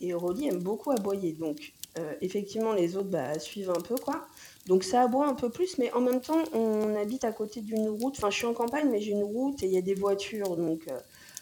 [0.00, 1.72] Et Rolly aime beaucoup aboyer, donc
[2.20, 4.26] effectivement les autres bah, suivent un peu quoi.
[4.66, 7.88] Donc ça aboie un peu plus, mais en même temps on habite à côté d'une
[7.88, 8.14] route.
[8.18, 10.56] Enfin je suis en campagne, mais j'ai une route et il y a des voitures,
[10.56, 10.88] donc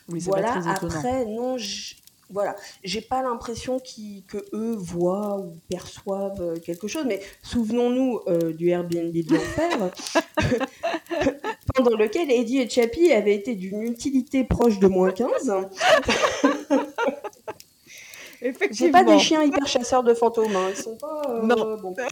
[0.09, 0.63] Oui, voilà.
[0.67, 2.02] Après non, j-
[2.33, 8.21] voilà, j'ai pas l'impression qu'ils- que eux voient ou perçoivent euh, quelque chose, mais souvenons-nous
[8.29, 9.91] euh, du Airbnb de l'enfer,
[11.75, 15.29] pendant lequel Eddie et Chappie avaient été d'une utilité proche de moins 15.
[18.41, 18.93] J'ai Effectivement.
[18.93, 21.23] pas des chiens hyper chasseurs de fantômes, hein, ils sont pas.
[21.29, 21.77] euh, Non.
[21.81, 21.95] bon.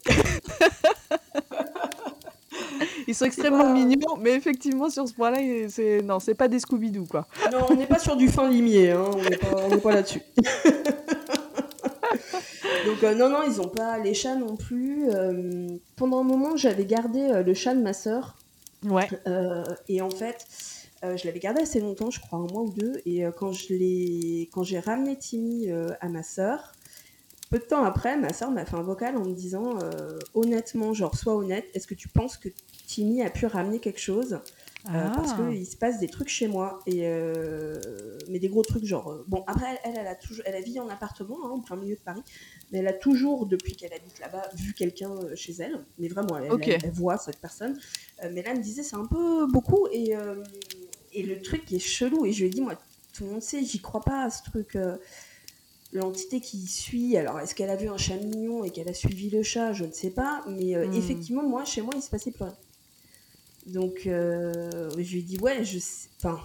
[3.11, 5.39] Ils sont extrêmement pas- mignons, mais effectivement sur ce point-là,
[5.69, 7.27] c'est non, c'est pas des Scooby-Doo quoi.
[7.51, 10.23] Non, on n'est pas sur du fin limier, hein, on n'est pas, là-dessus.
[12.87, 15.11] Donc euh, non, non, ils ont pas les chats non plus.
[15.11, 18.37] Euh, pendant un moment, j'avais gardé euh, le chat de ma sœur.
[18.85, 19.09] Ouais.
[19.89, 20.47] Et en fait,
[21.03, 23.01] je l'avais gardé assez longtemps, je crois un mois ou deux.
[23.07, 25.69] Et quand je l'ai, quand j'ai ramené Timmy
[26.01, 26.73] à ma sœur,
[27.51, 30.95] peu de temps après, ma sœur m'a fait un vocal en me disant euh, honnêtement,
[30.95, 32.49] genre sois honnête, est-ce que tu penses que
[32.87, 34.39] Timmy a pu ramener quelque chose
[34.87, 35.47] Euh, Parce Ah.
[35.51, 36.79] qu'il se passe des trucs chez moi.
[36.87, 37.79] Et euh,
[38.31, 39.19] mais des gros trucs genre.
[39.27, 41.97] bon, après, elle, elle, a toujours, elle a vie en appartement, hein, au plein milieu
[41.97, 42.23] de Paris.
[42.73, 45.85] Mais elle a toujours, depuis qu'elle habite là-bas, vu quelqu'un chez elle.
[45.99, 46.67] Mais vraiment, elle, Ok.
[46.69, 47.79] elle- elle voit cette personne.
[48.33, 49.87] Mais là, elle me disait, c'est un peu beaucoup.
[49.93, 50.15] Et,
[51.13, 52.75] et le truc est chelou, et je lui ai dit, moi,
[53.13, 54.79] tout le monde sait, j'y crois pas à ce truc.
[55.95, 58.95] Euh, L'entité qui suit, alors est-ce qu'elle a vu un chat mignon et qu'elle a
[58.95, 60.95] suivi le chat, je ne sais pas, mais euh, Hmm.
[60.95, 62.57] effectivement, moi, chez moi, il se passait plus rien.
[63.67, 66.09] Donc, euh, je lui ai dit, ouais, je sais.
[66.23, 66.41] Enfin,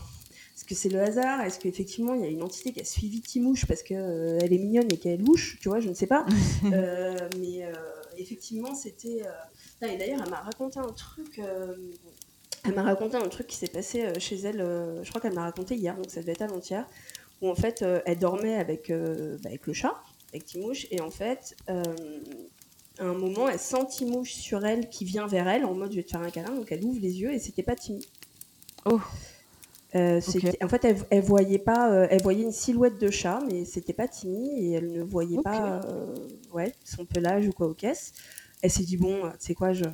[0.56, 1.41] est-ce que c'est le hasard?
[1.41, 4.91] Est-ce qu'effectivement, il y a une entité qui a suivi Timouche parce qu'elle est mignonne
[4.91, 5.58] et qu'elle est louche?
[5.62, 6.26] Tu vois, je ne sais pas.
[6.74, 7.72] Euh, mais euh,
[8.18, 9.22] effectivement, c'était.
[9.26, 11.39] euh, Et d'ailleurs, elle m'a raconté un truc.
[11.39, 11.76] euh,
[12.64, 14.60] Elle m'a raconté un truc qui s'est passé euh, chez elle.
[14.62, 16.88] euh, Je crois qu'elle m'a raconté hier, donc ça devait être avant-hier.
[17.42, 19.94] Où en fait, euh, elle dormait avec, euh, bah, avec le chat,
[20.30, 20.88] avec Timouche.
[20.92, 21.84] Et en fait, euh,
[23.00, 25.98] à un moment, elle sent Timouche sur elle qui vient vers elle en mode je
[25.98, 26.54] vais te faire un câlin.
[26.54, 28.06] Donc elle ouvre les yeux et c'était pas Timmy.
[28.86, 29.00] Oh.
[29.96, 30.20] Euh,
[30.62, 33.94] En fait, elle, elle voyait pas, euh, elle voyait une silhouette de chat, mais c'était
[33.94, 36.14] pas Timmy et elle ne voyait pas, euh,
[36.54, 38.12] ouais, son pelage ou quoi aux caisses.
[38.62, 39.86] Elle s'est dit bon, tu sais quoi, je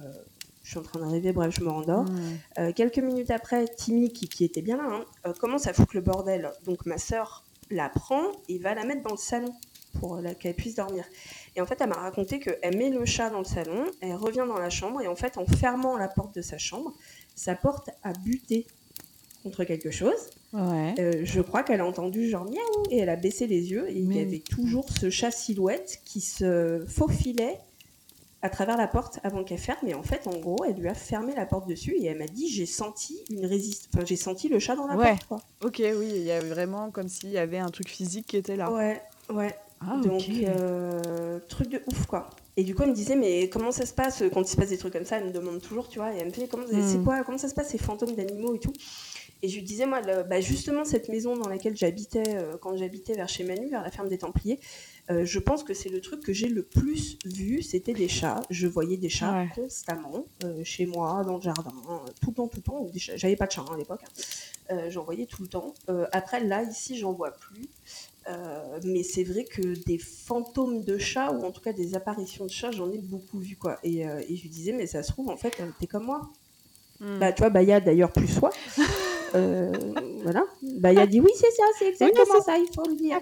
[0.72, 2.06] suis en train d'arriver, bref, je me rendors.
[2.60, 5.96] Euh, quelques minutes après, Timmy, qui, qui était bien là, hein, euh, commence à foutre
[5.96, 6.52] le bordel.
[6.66, 9.54] Donc ma sœur la prend et va la mettre dans le salon
[10.00, 11.04] pour euh, qu'elle puisse dormir.
[11.56, 14.46] Et en fait, elle m'a raconté qu'elle met le chat dans le salon, elle revient
[14.48, 16.94] dans la chambre et en fait, en fermant la porte de sa chambre,
[17.36, 18.68] sa porte a buté
[19.44, 20.30] contre quelque chose.
[20.54, 20.94] Ouais.
[21.00, 23.98] Euh, je crois qu'elle a entendu genre miaou et elle a baissé les yeux et
[23.98, 27.58] il y avait toujours ce chat silhouette qui se faufilait
[28.44, 30.94] à travers la porte avant qu'elle ferme et en fait en gros elle lui a
[30.96, 34.50] fermé la porte dessus et elle m'a dit j'ai senti une résistance enfin j'ai senti
[34.50, 35.10] le chat dans la Ouais.
[35.12, 35.38] porte quoi.
[35.64, 38.56] Ok, oui, il y a vraiment comme s'il y avait un truc physique qui était
[38.56, 38.72] là.
[38.72, 39.56] Ouais, ouais.
[39.82, 42.30] Ah, Donc euh, truc de ouf quoi.
[42.58, 44.70] Et du coup elle me disait mais comment ça se passe quand il se passe
[44.70, 46.66] des trucs comme ça, elle me demande toujours tu vois et elle me fait comment
[46.66, 46.82] Hmm.
[46.88, 48.74] c'est quoi comment ça se passe ces fantômes d'animaux et tout?
[49.44, 52.78] Et je lui disais, moi, le- bah, justement, cette maison dans laquelle j'habitais, euh, quand
[52.78, 54.60] j'habitais vers chez Manu, vers la ferme des Templiers,
[55.12, 58.42] euh, je pense que c'est le truc que j'ai le plus vu, c'était des chats.
[58.50, 59.50] Je voyais des chats Ouais.
[59.54, 62.88] constamment, euh, chez moi, dans le jardin, euh, tout le temps, tout le temps.
[62.96, 64.22] J'avais pas de chat hein, à l'époque, hein.
[64.72, 65.74] Euh, j'en voyais tout le temps.
[66.14, 67.68] Après, là, ici, j'en vois plus.
[68.86, 72.52] Mais c'est vrai que des fantômes de chats, ou en tout cas des apparitions de
[72.52, 73.80] chats, j'en ai beaucoup vu, quoi.
[73.84, 76.22] Et, et je lui disais, mais ça se trouve, en fait, t'es comme moi.
[77.02, 77.20] Hmm.
[77.20, 78.52] Bah, tu vois, Baya d'ailleurs plus soi.
[79.34, 80.44] Voilà.
[80.62, 83.20] Baya dit oui, c'est ça, c'est exactement ça, il faut le dire.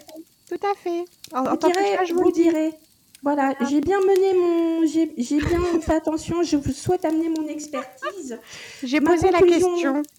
[0.50, 1.06] Tout à fait.
[1.32, 2.44] En, en Vous tant que direz, je vous vous le dis.
[2.44, 2.74] direz.
[3.22, 4.86] Voilà, j'ai bien mené mon.
[4.88, 8.40] J'ai j'ai bien fait attention, je vous souhaite amener mon expertise.
[8.84, 10.02] J'ai posé la question.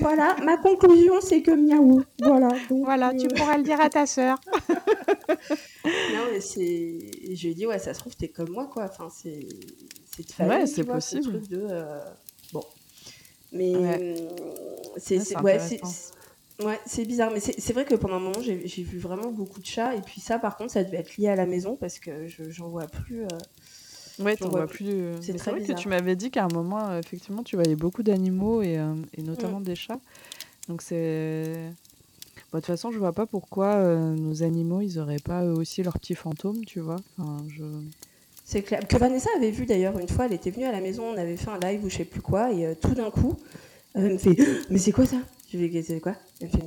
[0.00, 2.02] Voilà, ma conclusion c'est que miaou.
[2.20, 2.48] Voilà.
[2.68, 4.36] donc, Voilà, tu euh, pourras le dire à ta sœur.
[5.84, 6.98] Non, mais c'est.
[7.34, 8.84] Je lui ai dit, ouais, ça se trouve, t'es comme moi, quoi.
[8.90, 9.46] Enfin, c'est.
[10.16, 11.22] C'est de famille, Ouais, tu c'est ce possible.
[11.38, 11.66] truc de.
[11.70, 12.00] euh,
[12.52, 12.62] Bon.
[13.52, 13.76] Mais.
[13.76, 14.16] Ouais.
[14.18, 14.28] euh,
[14.96, 15.18] C'est.
[15.40, 16.12] Ouais, c'est- c'est
[16.64, 17.04] ouais, c'est.
[17.04, 20.00] bizarre, mais c'est vrai que pendant un moment, j'ai vu vraiment beaucoup de chats, et
[20.00, 22.86] puis ça, par contre, ça devait être lié à la maison, parce que j'en vois
[22.86, 23.22] plus.
[23.22, 24.88] Euh, ouais, t'en vois plus.
[24.88, 28.02] Euh, c'est vrai que tu m'avais dit qu'à un moment, euh, effectivement, tu voyais beaucoup
[28.02, 28.78] d'animaux, et,
[29.16, 29.64] et, notamment mm.
[29.64, 30.00] des chats.
[30.68, 31.72] Donc c'est...
[32.52, 35.82] Bah, de toute façon, je vois pas pourquoi nos animaux, ils auraient pas eux aussi
[35.82, 36.96] leurs petits fantômes, tu vois.
[37.18, 37.62] Enfin, je...
[38.44, 38.86] C'est clair.
[38.88, 41.36] Que Vanessa avait vu d'ailleurs une fois, elle était venue à la maison, on avait
[41.36, 43.36] fait un live ou je sais plus quoi, et tout d'un coup,
[43.94, 44.36] elle me fait
[44.70, 45.18] Mais c'est quoi ça?
[45.52, 46.14] Je lui ai c'est quoi?
[46.40, 46.58] Elle me fait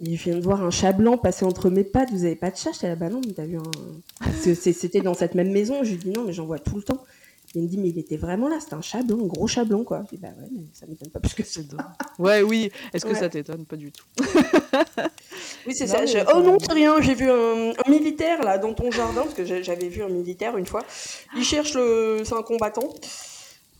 [0.00, 2.50] Mais je viens de voir un chat blanc passer entre mes pattes, vous avez pas
[2.50, 2.72] de chat?
[2.72, 4.32] J'étais là, bah non, mais t'as vu un.
[4.42, 7.04] C'était dans cette même maison, je lui dis non, mais j'en vois tout le temps.
[7.54, 9.64] Il me dit, mais il était vraiment là, c'était un chat blanc, un gros chat
[9.64, 10.02] blanc, quoi.
[10.04, 11.60] Je dis, bah ouais, mais ça m'étonne pas plus que ça.
[12.18, 12.70] ouais, oui.
[12.92, 13.64] Est-ce que ça t'étonne?
[13.64, 14.04] Pas du tout.
[15.66, 16.00] oui, c'est ça.
[16.34, 19.88] Oh non, c'est rien, j'ai vu un, militaire, là, dans ton jardin, parce que j'avais
[19.88, 20.84] vu un militaire une fois.
[21.36, 22.20] Il cherche le.
[22.24, 22.88] C'est un combattant.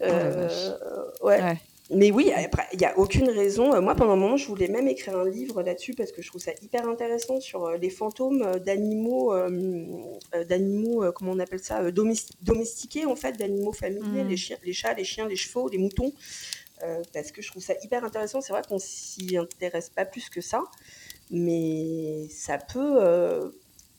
[0.00, 0.48] Oh euh,
[1.22, 1.58] ouais.
[1.90, 2.30] Mais oui,
[2.72, 3.72] il n'y a aucune raison.
[3.72, 6.28] Euh, moi, pendant un moment, je voulais même écrire un livre là-dessus parce que je
[6.28, 9.32] trouve ça hyper intéressant sur euh, les fantômes euh, d'animaux,
[10.48, 14.28] d'animaux, comment on appelle ça, domestiqués en fait, d'animaux familiers, mmh.
[14.28, 16.12] les, chiens, les chats, les chiens, les chevaux, les moutons.
[17.14, 18.42] parce que je trouve ça hyper intéressant.
[18.42, 20.62] C'est vrai qu'on s'y intéresse pas plus que ça,
[21.30, 23.50] mais ça peut.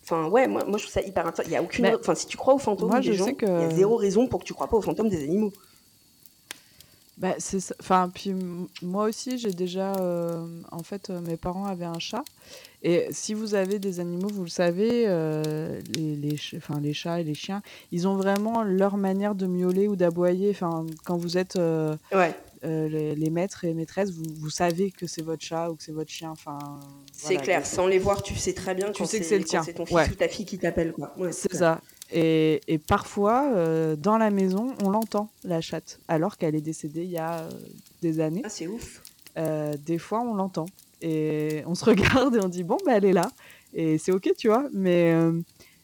[0.04, 1.50] Enfin, ouais, moi, moi, je trouve ça hyper intéressant.
[1.50, 1.88] Il y a aucune.
[2.00, 4.46] Enfin, si tu crois aux fantômes des gens, il y a zéro raison pour que
[4.46, 5.52] tu crois pas aux fantômes des animaux.
[7.20, 8.34] Bah, c'est Enfin, puis
[8.82, 9.93] moi aussi, j'ai déjà.
[9.95, 12.24] Euh, en fait, euh, mes parents avaient un chat.
[12.82, 17.20] Et si vous avez des animaux, vous le savez, euh, les, les, enfin, les chats
[17.20, 17.61] et les chiens,
[17.91, 20.51] ils ont vraiment leur manière de miauler ou d'aboyer.
[20.51, 25.43] Enfin, quand vous êtes Ouais, les, maîtres et maîtresses, vous, vous savez que c'est votre
[25.43, 26.32] chat ou que c'est votre chien.
[26.32, 26.80] Enfin,
[27.11, 27.65] c'est clair.
[27.65, 29.61] Sans les voir, tu sais très bien Tu sais que c'est le tien.
[29.61, 31.13] c'est ton fils ou ta fille qui t'appelle, quoi.
[31.32, 31.82] c'est ça.
[32.12, 37.12] Et, parfois, euh, dans la maison, on l'entend, la chatte, alors qu'elle est décédée il
[37.12, 37.49] y a euh,
[38.01, 38.41] des années.
[38.43, 39.01] Ah, c'est ouf.
[39.38, 40.66] Euh, des fois, on l'entend.
[41.01, 43.30] Et on se regarde et on dit, bon, bah, elle est là.
[43.74, 44.68] Et c'est OK, tu vois.
[44.74, 45.14] Mais,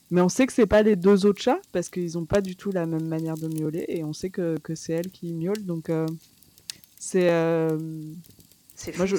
[0.09, 2.55] mais on sait que c'est pas les deux autres chats, parce qu'ils n'ont pas du
[2.55, 3.86] tout la même manière de miauler.
[3.88, 5.63] Et on sait que, que c'est elle qui miaule.
[5.63, 5.91] Donc,
[6.97, 7.30] c'est
[8.76, 9.15] c'est Moi, je,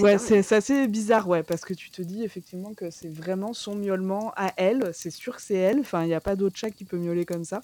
[0.00, 3.74] ouais, c'est assez bizarre, ouais, parce que tu te dis effectivement que c'est vraiment son
[3.74, 4.90] miaulement à elle.
[4.92, 5.80] C'est sûr que c'est elle.
[5.80, 7.62] Enfin, il n'y a pas d'autre chat qui peut miauler comme ça.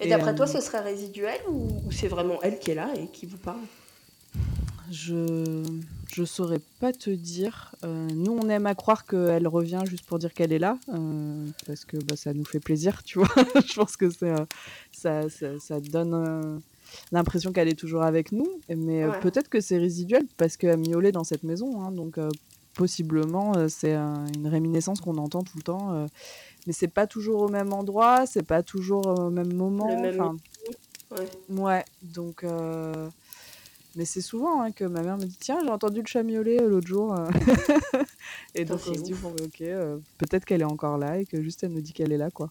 [0.00, 3.06] Et, d'après toi, euh, ce serait résiduel ou, c'est vraiment elle qui est là et
[3.06, 3.60] qui vous parle?
[4.90, 5.62] Je
[6.12, 7.74] je saurais pas te dire.
[7.84, 11.46] Euh, nous, on aime à croire qu'elle revient juste pour dire qu'elle est là, euh,
[11.66, 13.28] parce que bah, ça nous fait plaisir, tu vois.
[13.66, 14.46] je pense que ça,
[14.92, 16.60] ça, ça, donne
[17.12, 18.48] l'impression qu'elle est toujours avec nous.
[18.68, 21.82] Mais euh, peut-être que c'est résiduel parce qu'elle miaulait dans cette maison.
[21.82, 22.28] Hein, donc euh,
[22.74, 26.06] possiblement, euh, c'est une réminiscence qu'on entend tout le temps.
[26.66, 29.88] mais c'est pas toujours au même endroit, c'est pas toujours au même moment.
[31.10, 31.28] ouais.
[31.48, 31.84] ouais.
[32.02, 32.44] donc.
[33.96, 36.58] Mais c'est souvent hein, que ma mère me dit Tiens, j'ai entendu le chat miauler
[36.58, 37.14] l'autre jour.
[38.56, 39.62] et donc on se dit Ok,
[40.18, 42.50] peut-être qu'elle est encore là et que juste elle me dit qu'elle est là, quoi.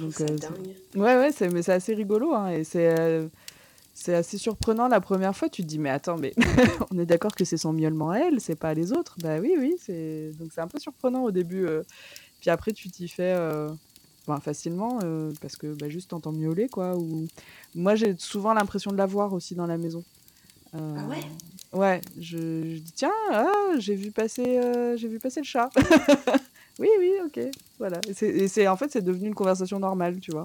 [0.00, 0.74] Donc, euh, dingue.
[0.94, 2.34] Ouais, ouais, c'est, mais c'est assez rigolo.
[2.34, 3.28] Hein, et c'est, euh,
[3.94, 5.48] c'est assez surprenant la première fois.
[5.48, 6.34] Tu te dis, mais attends, mais
[6.90, 9.16] on est d'accord que c'est son miaulement à elle, c'est pas les autres.
[9.22, 9.76] Bah oui, oui.
[9.80, 10.32] C'est...
[10.38, 11.66] Donc c'est un peu surprenant au début.
[11.66, 11.82] Euh.
[12.40, 13.36] Puis après, tu t'y fais
[14.42, 14.98] facilement
[15.40, 16.96] parce que bah, juste t'entends miauler, quoi.
[16.96, 17.26] Ou...
[17.74, 20.04] Moi, j'ai souvent l'impression de la voir aussi dans la maison.
[20.72, 21.24] ah ouais?
[21.70, 23.46] Ouais, je, je, dis tiens, ah,
[23.78, 24.60] j'ai vu passer,
[24.96, 25.70] j'ai vu passer le chat.
[26.78, 27.40] Oui, oui, ok.
[27.78, 28.00] Voilà.
[28.08, 30.44] Et c'est en fait, c'est devenu une conversation normale, tu vois.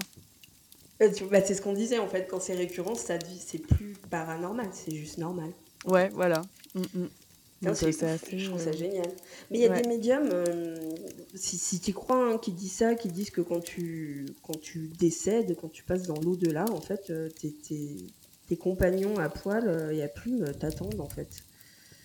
[1.02, 4.68] Euh, bah, c'est ce qu'on disait en fait, quand c'est récurrent, ça c'est plus paranormal,
[4.72, 5.50] c'est juste normal.
[5.86, 6.42] Ouais, voilà.
[6.74, 7.74] Mm, mm.
[7.74, 9.08] c'est, je trouve ça euh, génial.
[9.50, 10.76] Mais il y a des médiums, euh,
[11.34, 14.88] si, si tu crois, hein, qui disent ça, qui disent que quand tu, quand tu
[14.98, 20.08] décèdes, quand tu passes dans l'au-delà, en fait, tes, compagnons à poil, il n'y a
[20.08, 21.28] plus, t'attendent en fait.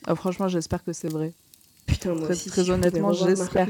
[0.05, 1.33] Ah, franchement, j'espère que c'est vrai.
[1.89, 3.67] Putain, moi très, aussi, très honnêtement, j'espère.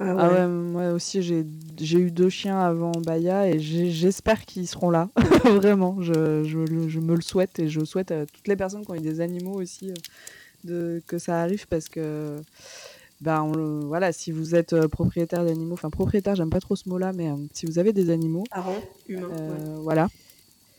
[0.00, 0.46] Ah, ah, ouais.
[0.46, 5.08] moi aussi, j'ai eu deux chiens avant Baya et j'espère qu'ils seront là.
[5.44, 8.90] Vraiment, je, je, je, me le souhaite et je souhaite à toutes les personnes qui
[8.90, 9.94] ont eu des animaux aussi euh,
[10.64, 12.40] de, que ça arrive parce que.
[13.20, 13.50] Ben,
[13.86, 17.30] voilà, si vous êtes euh, propriétaire d'animaux, enfin propriétaire, j'aime pas trop ce mot-là, mais
[17.30, 19.30] euh, si vous avez des animaux, Parents, humains,
[19.78, 20.08] voilà,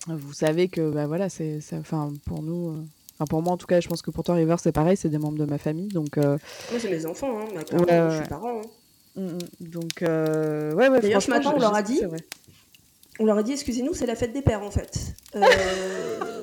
[0.07, 2.85] vous savez que bah, voilà, c'est, enfin pour nous,
[3.29, 5.17] pour moi, en tout cas, je pense que pour toi, River, c'est pareil, c'est des
[5.17, 5.87] membres de ma famille.
[5.87, 6.37] Donc, euh...
[6.71, 7.61] Moi, c'est mes enfants, hein.
[7.71, 8.59] je suis parent.
[8.59, 8.67] Hein.
[9.15, 9.69] Mm, mm.
[9.69, 10.73] Donc, euh...
[10.73, 12.01] ouais, ouais, D'ailleurs, ce matin, on leur a dit.
[13.19, 15.15] On leur a dit, excusez-nous, c'est la fête des pères, en fait.
[15.35, 15.41] Euh...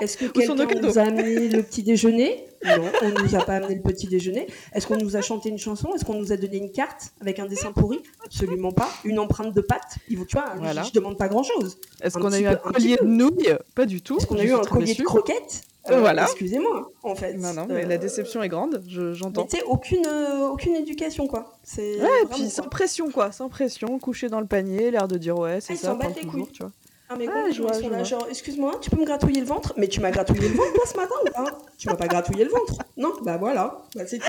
[0.00, 2.46] Est-ce que quelqu'un nous a amené le petit déjeuner?
[2.64, 4.46] Non, on ne nous a pas amené le petit déjeuner.
[4.72, 5.94] Est-ce qu'on nous a chanté une chanson?
[5.94, 8.02] Est-ce qu'on nous a donné une carte avec un dessin pourri?
[8.24, 8.88] Absolument pas.
[9.04, 9.96] Une empreinte de pâte?
[10.08, 11.78] Tu vois, je, ne demande pas grand-chose.
[12.00, 13.54] Est-ce qu'on a eu un collier de nouilles?
[13.74, 14.16] Pas du tout.
[14.16, 15.62] Est-ce qu'on a eu un collier de croquettes?
[15.86, 16.24] Voilà.
[16.24, 17.34] Excusez-moi, en fait.
[17.34, 19.44] Non, non, mais la déception est grande, j'entends.
[19.44, 20.06] tu sais, aucune,
[20.50, 21.56] aucune éducation, quoi.
[21.78, 23.32] Ouais, et puis sans pression, quoi.
[23.32, 26.50] Sans pression, couché dans le panier, l'air de dire ouais, c'est ah, ça, prendre toujours,
[26.52, 26.72] tu vois.
[27.12, 29.74] Ah mais ah, je vois, là, genre, excuse-moi, tu peux me gratouiller le ventre?
[29.76, 31.58] Mais tu m'as gratouillé le ventre, toi, ce matin, ou pas?
[31.76, 34.26] Tu m'as pas gratouillé le ventre Non Bah voilà, bah, c'est tout.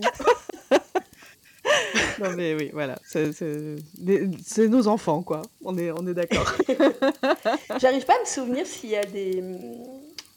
[2.19, 5.43] non mais oui, voilà, c'est nos enfants, quoi.
[5.63, 6.51] On est, on est d'accord.
[7.79, 9.43] J'arrive pas à me souvenir s'il y a des,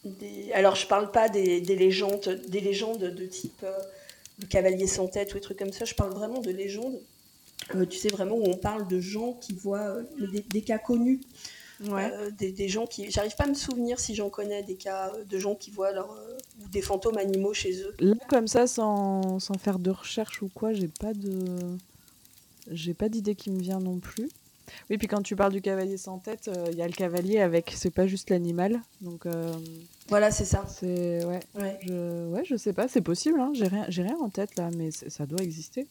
[0.05, 0.53] des...
[0.53, 3.73] Alors, je parle pas des, des, légendes, des légendes de type euh,
[4.41, 5.85] le cavalier sans tête ou des trucs comme ça.
[5.85, 7.01] Je parle vraiment de légendes,
[7.75, 11.21] euh, tu sais, vraiment où on parle de gens qui voient euh, des, cas connus.
[12.39, 13.11] des, des, gens qui.
[13.11, 16.11] J'arrive pas à me souvenir si j'en connais des cas de gens qui voient leur,
[16.63, 17.95] ou des fantômes animaux chez eux.
[18.01, 21.45] Là, comme ça, sans, sans faire de recherche ou quoi, j'ai pas de.
[22.71, 24.29] J'ai pas d'idée qui me vient non plus.
[24.91, 27.73] Oui, puis quand tu parles du cavalier sans tête, il y a le cavalier avec,
[27.77, 28.81] c'est pas juste l'animal.
[29.01, 29.27] Donc,
[30.09, 30.65] voilà, c'est ça.
[30.69, 31.41] C'est ouais.
[31.55, 31.79] Ouais.
[31.83, 33.41] Je ouais, je sais pas, c'est possible.
[33.41, 33.53] Hein.
[33.55, 35.87] J'ai rien, j'ai rien en tête là, mais ça doit exister.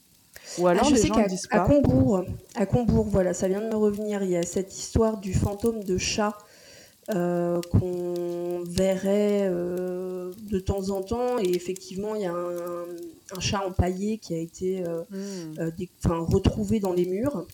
[0.59, 1.63] Ou alors ah, je les sais gens disent pas.
[1.63, 2.23] À Combourg,
[2.55, 4.23] à Combourg, voilà, ça vient de me revenir.
[4.23, 6.37] Il y a cette histoire du fantôme de chat
[7.09, 12.85] euh, qu'on verrait euh, de temps en temps, et effectivement, il y a un,
[13.35, 16.09] un chat empaillé qui a été euh, hmm.
[16.09, 17.45] retrouvé dans les murs.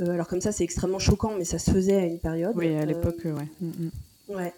[0.00, 2.54] Alors comme ça, c'est extrêmement choquant, mais ça se faisait à une période.
[2.56, 3.48] Oui, à l'époque, ouais.
[3.60, 3.90] Hmm, hmm.
[4.34, 4.52] Ouais.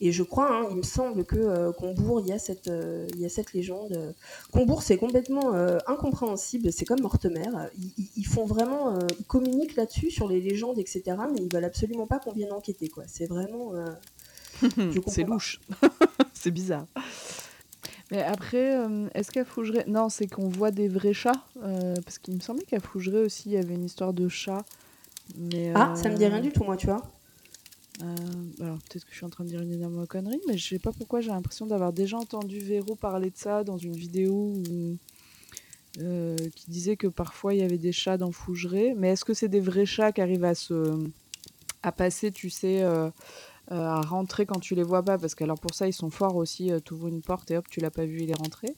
[0.00, 3.06] Et je crois, hein, il me semble que euh, Combourg, il y, a cette, euh,
[3.14, 4.14] il y a cette légende.
[4.52, 6.72] Combourg, c'est complètement euh, incompréhensible.
[6.72, 7.48] C'est comme Mortemer.
[7.78, 11.02] Ils, ils, font vraiment, ils communiquent là-dessus sur les légendes, etc.
[11.32, 12.88] Mais ils veulent absolument pas qu'on vienne enquêter.
[12.88, 13.04] Quoi.
[13.06, 13.72] C'est vraiment.
[15.06, 15.60] c'est louche.
[16.34, 16.86] c'est bizarre.
[18.10, 18.76] Mais après,
[19.14, 19.84] est-ce qu'à Fougeray.
[19.86, 21.44] Non, c'est qu'on voit des vrais chats.
[22.04, 24.64] parce qu'il me semblait qu'à Fougeray aussi, il y avait une histoire de chat.
[25.36, 27.02] Mais, ah, ça me dit rien du tout, moi, tu vois.
[28.02, 28.16] Euh,
[28.60, 30.80] alors peut-être que je suis en train de dire une énorme connerie, mais je sais
[30.80, 34.52] pas pourquoi j'ai l'impression d'avoir déjà entendu Véro parler de ça dans une vidéo
[36.00, 38.94] euh, qui disait que parfois il y avait des chats dans Fougeray.
[38.96, 40.98] Mais est-ce que c'est des vrais chats qui arrivent à se
[41.84, 43.10] à passer, tu sais, euh, euh,
[43.70, 46.36] à rentrer quand tu les vois pas parce que alors pour ça ils sont forts
[46.36, 48.74] aussi euh, tu ouvres une porte et hop tu l'as pas vu il est rentré.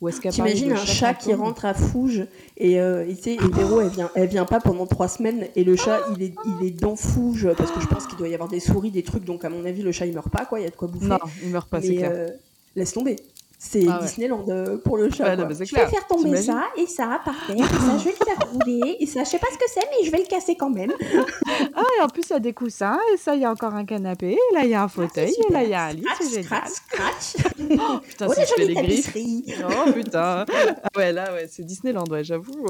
[0.00, 2.26] Ou est-ce t'imagines un chat qui rentre à Fouge
[2.58, 5.74] et euh, et, et Véro elle vient elle vient pas pendant trois semaines et le
[5.76, 8.50] chat il est il est dans Fouge parce que je pense qu'il doit y avoir
[8.50, 10.64] des souris des trucs donc à mon avis le chat il meurt pas quoi il
[10.64, 11.06] y a de quoi bouffer.
[11.06, 12.10] Non il meurt pas c'est clair.
[12.14, 12.28] euh,
[12.74, 13.16] laisse tomber
[13.58, 15.34] c'est ah Disneyland euh, pour le chat.
[15.34, 18.48] je vais faire tomber ça et ça par terre, et ça je vais le faire
[18.52, 20.68] rouler, et ça je sais pas ce que c'est, mais je vais le casser quand
[20.68, 20.92] même.
[21.74, 23.74] ah, et en plus il y a des coussins, et ça il y a encore
[23.74, 25.84] un canapé, et là il y a un ah, fauteuil, et là il y a
[25.84, 26.62] un lit, c'est génial.
[26.68, 29.16] Scratch, oh, putain, oh, si je fais les griffes.
[29.16, 30.44] Oh putain.
[30.48, 32.66] Ah ouais, là ouais, c'est Disneyland, ouais, j'avoue.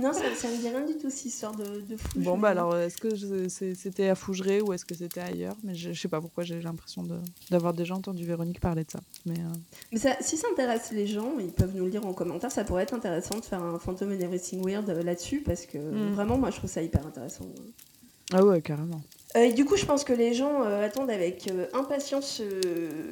[0.00, 2.76] Non, ça, ça me dit rien du tout, cette histoire de, de Bon, bah alors,
[2.76, 5.56] est-ce que c'était à Fougeray ou est-ce que c'était ailleurs?
[5.64, 7.04] Mais je, je, sais pas pourquoi j'ai l'impression
[7.50, 9.00] d'avoir déjà entendu Véronique parler de ça.
[9.26, 9.58] Mais, euh,
[9.92, 12.52] mais ça, si ça intéresse les gens, ils peuvent nous le dire en commentaire.
[12.52, 15.78] Ça pourrait être intéressant de faire un Phantom and Everything Weird euh, là-dessus parce que
[15.78, 16.12] mm.
[16.12, 17.46] vraiment, moi, je trouve ça hyper intéressant.
[18.32, 19.00] Ah ouais, carrément.
[19.36, 22.40] Euh, du coup, je pense que les gens euh, attendent avec euh, impatience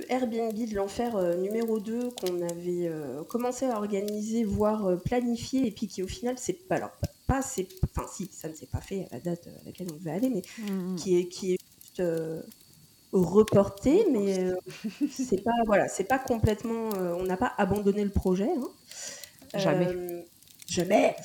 [0.08, 2.90] Airbnb de l'enfer numéro 2 qu'on avait
[3.28, 6.92] commencé à organiser, voire planifier, et puis qui au final, c'est pas, alors,
[7.26, 9.96] pas, c'est, enfin si, ça ne s'est pas fait à la date à laquelle on
[9.96, 10.96] devait aller, mais mmh.
[10.96, 12.02] qui est, qui est juste
[13.12, 14.52] reporté, mais
[15.10, 18.48] c'est pas, voilà, c'est pas complètement, on n'a pas abandonné le projet.
[18.48, 18.68] Hein.
[19.58, 20.24] Jamais.
[20.66, 21.16] Jamais.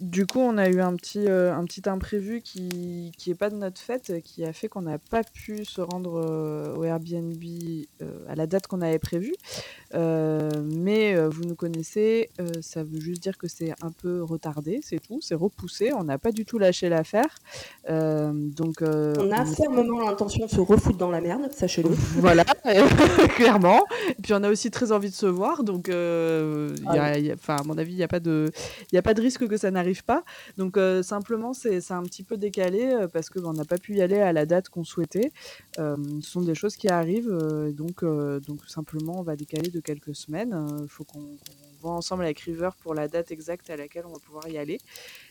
[0.00, 3.48] Du coup, on a eu un petit, euh, un petit imprévu qui qui est pas
[3.48, 7.42] de notre fait, qui a fait qu'on n'a pas pu se rendre, euh, au Airbnb,
[8.02, 9.34] euh, à la date qu'on avait prévue.
[9.92, 12.30] mais vous nous connaissez,
[12.60, 15.92] ça veut juste dire que c'est un peu retardé, c'est tout, c'est repoussé.
[15.92, 17.36] On n'a pas du tout lâché l'affaire.
[17.88, 21.90] donc On a fermement l'intention de se refoutre dans la merde, sachez-le.
[22.16, 22.44] Voilà,
[23.36, 23.84] clairement.
[24.10, 27.78] Et puis on a aussi très envie de se voir, donc ah enfin, à mon
[27.78, 28.50] avis, il y a pas de
[28.92, 30.24] y a pas de risque que ça n'arrive pas.
[30.56, 34.02] Donc euh, simplement, c'est un petit peu décalé euh, parce qu'on n'a pas pu y
[34.02, 35.32] aller à la date qu'on souhaitait.
[35.78, 37.32] Euh, ce sont des choses qui arrivent,
[37.76, 40.56] donc, donc simplement, on va décaler de quelques semaines.
[40.82, 41.36] Il faut qu'on
[41.80, 44.78] voit ensemble avec River pour la date exacte à laquelle on va pouvoir y aller.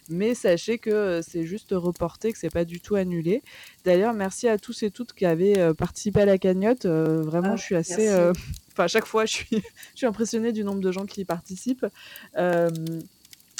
[0.09, 3.41] Mais sachez que c'est juste reporté, que c'est pas du tout annulé.
[3.85, 6.85] D'ailleurs, merci à tous et toutes qui avaient participé à la cagnotte.
[6.85, 8.09] vraiment, ah, je suis assez.
[8.73, 9.47] Enfin, à chaque fois, je suis,
[9.93, 11.85] je suis impressionnée du nombre de gens qui y participent.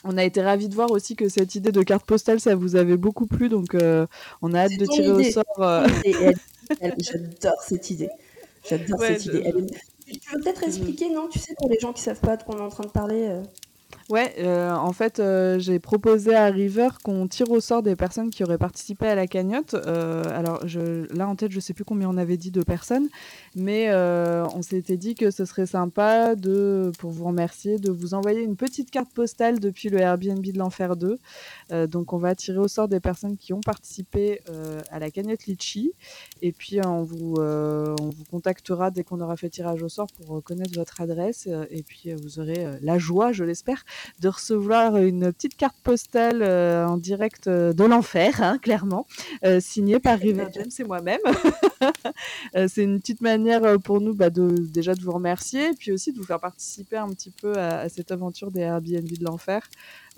[0.04, 2.76] On a été ravis de voir aussi que cette idée de carte postale, ça vous
[2.76, 4.06] avait beaucoup plu, donc euh,
[4.42, 5.46] on a hâte de tirer au sort.
[5.60, 5.88] Euh.
[7.00, 8.10] J'adore cette idée.
[8.68, 9.54] J'adore cette idée.
[10.06, 11.28] Tu peux peut-être expliquer, non?
[11.30, 12.92] Tu sais, pour les gens qui savent pas de quoi on est en train de
[12.92, 13.28] parler.
[13.30, 13.44] Euh.
[14.10, 18.30] Ouais, heu, en fait, heu, j'ai proposé à River qu'on tire au sort des personnes
[18.30, 19.76] qui auraient participé à la cagnotte.
[19.76, 20.60] Heu, alors
[21.14, 23.08] là en tête, je sais plus combien on avait dit de personnes,
[23.56, 28.42] mais on s'était dit que ce serait sympa de pour vous remercier, de vous envoyer
[28.42, 31.18] une petite carte postale depuis le Airbnb de l'Enfer 2.
[31.72, 34.42] Heu, donc on va tirer au sort des personnes qui ont participé,
[34.92, 35.94] à la cagnotte Litchi
[36.42, 40.44] et puis on vous, on vous contactera dès qu'on aura fait tirage au sort pour
[40.44, 43.83] connaître votre adresse, et puis, vous aurez, la joie, je l'espère,
[44.20, 49.06] de recevoir une petite carte postale euh, en direct euh, de l'enfer, hein, clairement,
[49.44, 51.20] euh, signée par River James et moi-même.
[52.68, 56.18] c'est une petite manière pour nous bah, de, déjà de vous remercier, puis aussi de
[56.18, 59.68] vous faire participer un petit peu à, à cette aventure des Airbnb de l'enfer.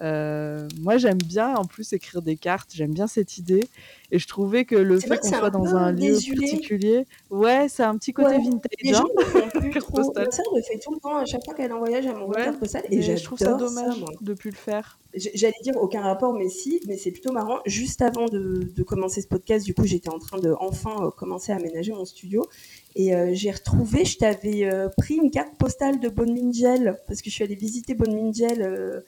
[0.01, 3.67] Euh, moi, j'aime bien en plus écrire des cartes, j'aime bien cette idée.
[4.11, 7.97] Et je trouvais que le fait qu'on soit dans un lieu particulier, ouais, c'est un
[7.97, 8.71] petit côté vintage.
[8.81, 9.49] Les gens hein.
[9.79, 10.13] trop...
[10.13, 12.15] Ma soeur le fait tout le temps, à chaque fois qu'elle est en voyage, elle
[12.15, 12.83] m'envoie une carte postale.
[12.91, 14.99] Et, je trouve ça dommage de plus le faire.
[15.15, 17.59] J'allais dire aucun rapport, mais si, mais c'est plutôt marrant.
[17.65, 21.09] Juste avant de, de, commencer ce podcast, du coup, j'étais en train de enfin euh,
[21.09, 22.45] commencer à aménager mon studio.
[22.97, 26.33] Et euh, j'ai retrouvé, je t'avais euh, pris une carte postale de Bonne
[27.05, 29.01] parce que je suis allée visiter Bonne euh,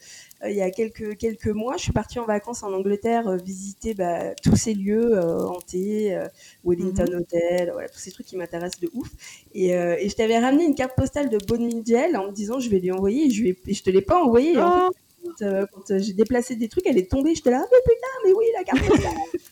[0.44, 1.78] il y a quelques, quelques mois.
[1.78, 6.20] Je suis partie en vacances en Angleterre visiter bah, tous ces lieux hantés,
[6.64, 7.20] Wellington mhm.
[7.20, 9.08] Hotel, voilà, tous ces trucs qui m'intéressent de ouf.
[9.54, 12.80] Et, et je t'avais ramené une carte postale de Bonne en me disant je vais
[12.80, 14.58] lui envoyer et je, vais, je te l'ai pas envoyée.
[14.58, 15.64] En fait, oh.
[15.72, 17.34] quand, j'ai déplacé des trucs, elle est tombée.
[17.34, 19.14] J'étais là, ah, mais putain, mais oui, la carte postale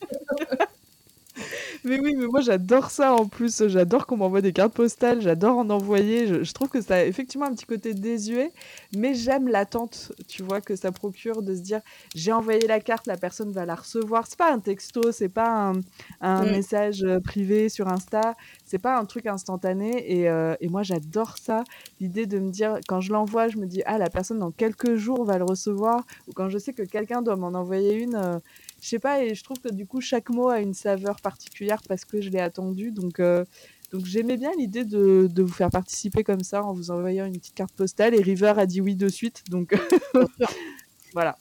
[1.86, 3.68] mais oui, mais moi j'adore ça en plus.
[3.68, 6.26] J'adore qu'on m'envoie des cartes postales, j'adore en envoyer.
[6.44, 8.52] Je, trouve que ça a effectivement un petit côté désuet,
[8.96, 11.80] mais j'aime l'attente, tu vois, que ça procure de se dire
[12.14, 14.26] j'ai envoyé la carte, la personne va la recevoir.
[14.26, 15.72] C'est pas un texto, c'est pas
[16.20, 16.50] un, mm.
[16.50, 18.34] message euh, privé sur Insta,
[18.64, 20.20] c'est pas un truc instantané.
[20.20, 21.62] Et, euh, et moi j'adore ça,
[22.00, 24.96] l'idée de me dire quand je l'envoie, je me dis ah, la personne dans quelques
[24.96, 28.16] jours va le recevoir, ou quand je sais que quelqu'un doit m'en envoyer une.
[28.16, 28.38] Euh,
[28.80, 31.80] je sais pas, et je trouve que du coup, chaque mot a une saveur particulière
[31.88, 32.90] parce que je l'ai attendu.
[32.92, 33.44] Donc, euh,
[33.92, 37.38] donc j'aimais bien l'idée de, de, vous faire participer comme ça en vous envoyant une
[37.38, 38.14] petite carte postale.
[38.14, 39.44] Et River a dit oui de suite.
[39.50, 39.74] Donc,
[41.14, 41.36] voilà.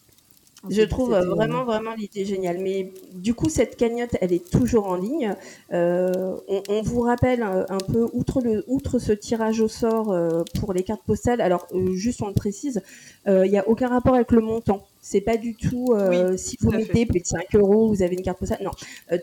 [0.70, 2.60] Je trouve euh, vraiment, vraiment l'idée géniale.
[2.60, 5.36] Mais du coup, cette cagnotte, elle est toujours en ligne.
[5.74, 6.36] Euh,
[6.70, 10.84] on, vous rappelle un, peu, outre, le, outre ce tirage au sort euh, pour les
[10.84, 12.82] cartes postales, alors juste on le précise,
[13.28, 14.86] il n'y a aucun rapport avec le montant.
[15.02, 15.94] C'est pas du tout,
[16.36, 18.60] si vous mettez plus de 5 euros, vous avez une carte postale.
[18.64, 18.72] Non,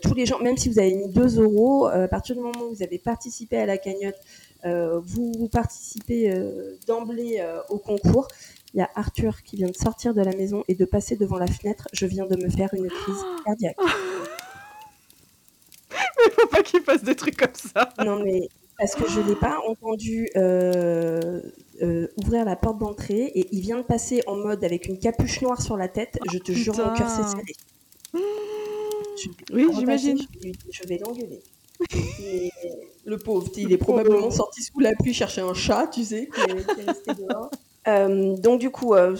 [0.01, 2.75] tous les gens, même si vous avez mis 2 euros, à partir du moment où
[2.75, 4.17] vous avez participé à la cagnotte,
[4.65, 6.35] vous, vous participez
[6.87, 8.29] d'emblée au concours.
[8.75, 11.39] Il y a Arthur qui vient de sortir de la maison et de passer devant
[11.39, 11.89] la fenêtre.
[11.93, 13.77] Je viens de me faire une crise cardiaque.
[15.91, 17.93] mais faut pas qu'il fasse des trucs comme ça.
[18.05, 18.49] Non, mais
[18.79, 21.41] parce que je l'ai pas entendu euh,
[21.83, 25.41] euh, ouvrir la porte d'entrée et il vient de passer en mode avec une capuche
[25.43, 26.19] noire sur la tête.
[26.33, 27.55] Je te jure, mon cœur s'est salé.
[29.53, 30.19] oui, j'imagine.
[30.71, 31.43] Je, vais l'engueuler.
[33.05, 36.41] le pauvre, il est probablement sorti sous la pluie chercher un chat, tu sais, qui
[36.51, 37.51] est resté dehors.
[37.89, 39.17] Euh, donc du coup, euh,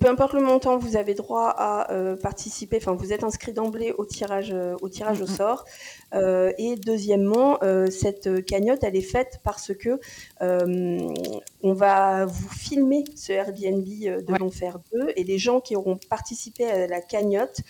[0.00, 2.76] peu importe le montant, vous avez droit à euh, participer.
[2.76, 5.64] Enfin, vous êtes inscrit d'emblée au tirage, au tirage au sort.
[6.12, 7.58] et deuxièmement,
[7.90, 9.98] cette cagnotte, elle est faite parce que
[10.40, 16.66] on va vous filmer ce Airbnb de l'enfer 2 et les gens qui auront participé
[16.66, 17.60] à la cagnotte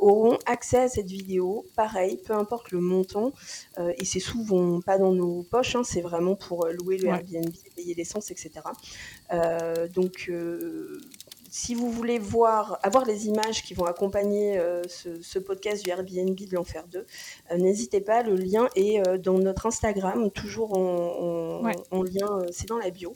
[0.00, 1.66] auront accès à cette vidéo.
[1.76, 3.32] Pareil, peu importe le montant.
[3.78, 5.76] et c'est souvent pas dans nos poches.
[5.76, 8.50] Hein, c'est vraiment pour louer le Airbnb, payer l'essence, etc.
[9.32, 11.00] Euh, donc, euh,
[11.50, 16.36] si vous voulez voir, avoir les images qui vont accompagner euh, ce, podcast du Airbnb
[16.36, 17.06] de l'Enfer 2,
[17.56, 21.62] n'hésitez pas, le lien est dans notre Instagram, toujours en,
[22.02, 23.14] lien, c'est dans la bio.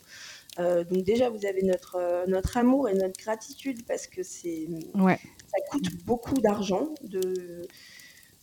[0.57, 5.89] donc déjà, vous avez notre, notre amour et notre gratitude parce que c'est ça coûte
[6.05, 6.89] beaucoup d'argent.
[7.03, 7.67] De...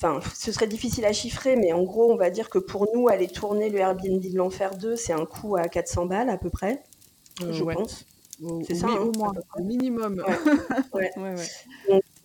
[0.03, 3.09] Enfin, ce serait difficile à chiffrer, mais en gros, on va dire que pour nous,
[3.09, 6.49] aller tourner le Airbnb de l'Enfer 2, c'est un coût à 400 balles à peu
[6.49, 6.83] près.
[7.43, 8.07] Euh, je pense.
[8.67, 10.25] C'est ça, hein, au moins, minimum.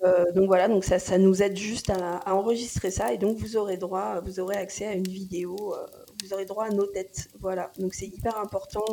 [0.03, 3.57] Euh, donc, voilà, donc ça, ça nous aide juste à, enregistrer ça et donc vous
[3.57, 5.87] aurez droit, vous aurez accès à une vidéo, euh,
[6.21, 7.29] vous aurez droit à nos têtes.
[7.39, 8.85] Voilà, donc c'est hyper important.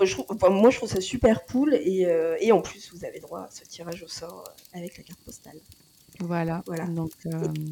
[0.00, 0.16] je
[0.48, 2.06] moi, je trouve ça super cool et,
[2.40, 5.58] et, en plus, vous avez droit à ce tirage au sort avec la carte postale.
[6.20, 6.86] Voilà, voilà.
[6.86, 7.12] donc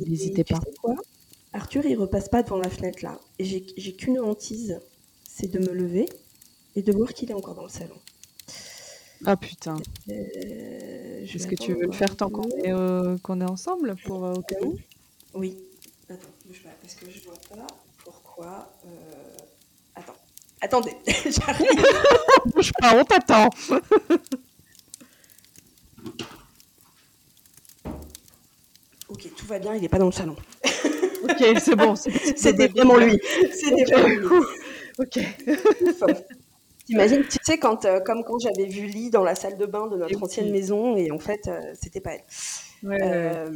[0.07, 0.61] n'hésitez pas.
[0.81, 0.95] quoi?
[1.53, 3.21] Arthur, il repasse pas devant la fenêtre là.
[3.39, 4.81] Et j'ai qu'une hantise,
[5.25, 6.09] c'est de me lever
[6.77, 7.97] et de voir qu'il est encore dans le salon.
[9.25, 9.77] Ah putain.
[10.11, 14.35] Euh, Est-ce que tu veux le faire tant qu'on est, euh, est ensemble pour euh,
[14.35, 14.77] au cas où
[15.35, 15.59] Oui.
[16.09, 17.67] Attends, bouge pas, parce que je vois pas
[18.05, 18.73] pourquoi.
[19.95, 20.17] Attends.
[20.61, 21.69] Attendez, j'arrive.
[22.55, 23.49] bouge pas, on t'attend.
[29.13, 30.37] Ok, tout va bien, il n'est pas dans le salon.
[31.25, 31.95] ok, c'est bon.
[32.37, 33.19] C'était vraiment lui.
[33.53, 34.47] C'était vraiment lui.
[34.99, 35.19] Ok.
[36.87, 39.87] T'imagines, tu sais, quand, euh, comme quand j'avais vu Lee dans la salle de bain
[39.87, 42.89] de notre ancienne maison, et en fait, euh, c'était pas elle.
[42.89, 43.51] Ouais, Euh,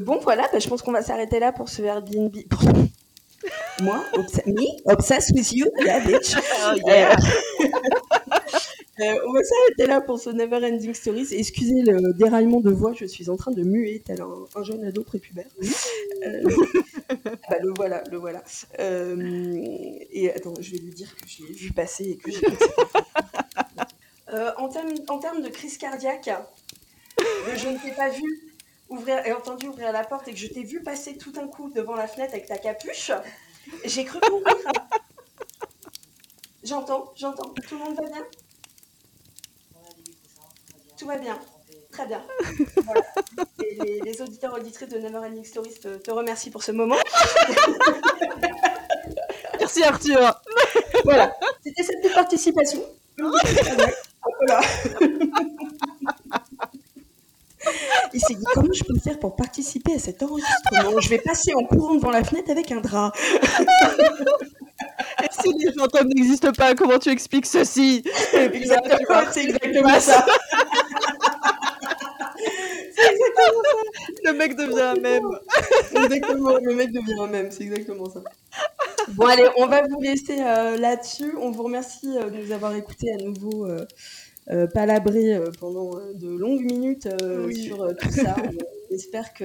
[0.00, 2.34] Bon, voilà, bah, je pense qu'on va s'arrêter là pour ce Airbnb.
[3.82, 6.34] Moi, obs- me, obsessed with you, yeah, bitch.
[6.34, 7.14] Euh, euh,
[8.98, 11.28] on va s'arrêter là pour ce Never Ending Stories.
[11.32, 14.84] Excusez le déraillement de voix, je suis en train de muer tel un, un jeune
[14.84, 15.46] ado prépubère.
[16.24, 16.42] Euh,
[17.24, 18.42] bah, le voilà, le voilà.
[18.78, 19.58] Euh,
[20.10, 22.40] et attends, je vais lui dire que je l'ai vu passer et que j'ai
[24.32, 26.30] euh, en, termes, en de crise cardiaque,
[27.18, 28.22] je ne t'ai pas vu
[28.88, 31.70] ouvrir et entendu ouvrir la porte et que je t'ai vu passer tout un coup
[31.70, 33.10] devant la fenêtre avec ta capuche,
[33.84, 34.44] j'ai cru mourir.
[36.64, 37.52] J'entends, j'entends.
[37.68, 38.24] Tout le monde va bien?
[40.98, 41.38] Tout va bien.
[41.92, 42.22] Très bien.
[42.84, 43.02] Voilà.
[43.64, 46.96] Et les, les auditeurs auditrices de Never Ending Stories te, te remercient pour ce moment.
[49.60, 50.40] Merci Arthur.
[51.04, 51.34] Voilà.
[51.62, 52.80] C'était cette petite participation.
[53.18, 54.60] Voilà.
[58.12, 61.00] Il s'est dit comment je peux faire pour participer à cet enregistrement?
[61.00, 63.12] Je vais passer en courant devant la fenêtre avec un drap.
[65.22, 68.02] Et si les fantômes n'existent pas, comment tu expliques ceci?
[68.32, 70.24] Exactement, c'est exactement ça.
[74.24, 75.28] Le mec devient un mème.
[75.94, 78.22] Exactement, le mec devient un même, c'est exactement ça.
[79.14, 81.34] Bon, allez, on va vous laisser euh, là-dessus.
[81.40, 83.84] On vous remercie euh, de nous avoir écoutés à nouveau euh,
[84.50, 87.08] euh, palabrer pendant de longues minutes
[87.46, 87.64] Oui.
[87.64, 88.34] sur tout ça.
[88.90, 89.44] on espère que.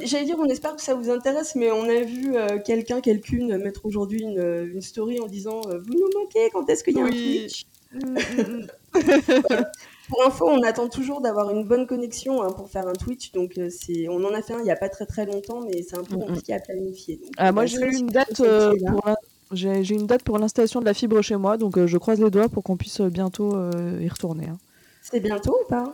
[0.00, 2.34] J'allais dire, on espère que ça vous intéresse, mais on a vu
[2.64, 6.96] quelqu'un, quelqu'une mettre aujourd'hui une, une story en disant Vous nous manquez, quand est-ce qu'il
[6.96, 7.46] y a un Oui.
[7.48, 7.66] Twitch?
[10.08, 13.32] Pour info, on attend toujours d'avoir une bonne connexion hein, pour faire un Twitch.
[13.32, 15.60] Donc, euh, c'est, on en a fait un il n'y a pas très très longtemps,
[15.60, 16.20] mais c'est un peu mm.
[16.26, 17.16] compliqué à planifier.
[17.16, 19.16] Donc, Ah, moi j'ai eu une date euh, pour l'in-
[19.52, 22.30] j'ai une date pour l'installation de la fibre chez moi, donc euh, je croise les
[22.30, 24.46] doigts pour qu'on puisse euh, bientôt euh, y retourner.
[24.48, 24.58] hein.
[25.02, 25.92] C'est bientôt ou pas?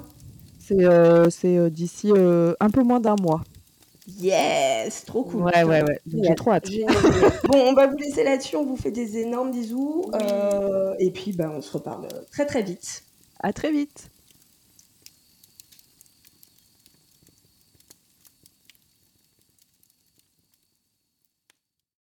[0.60, 3.42] C'est euh, euh, d'ici euh, un peu moins d'un mois.
[4.20, 5.42] Yes, trop cool.
[5.42, 6.00] Ouais, ouais, ouais.
[6.06, 6.68] J'ai trop hâte.
[7.48, 8.56] Bon, on va vous laisser là-dessus.
[8.56, 10.10] On vous fait des énormes bisous.
[10.14, 13.02] euh, et puis, bah, on se reparle très très vite.
[13.40, 14.10] À très vite.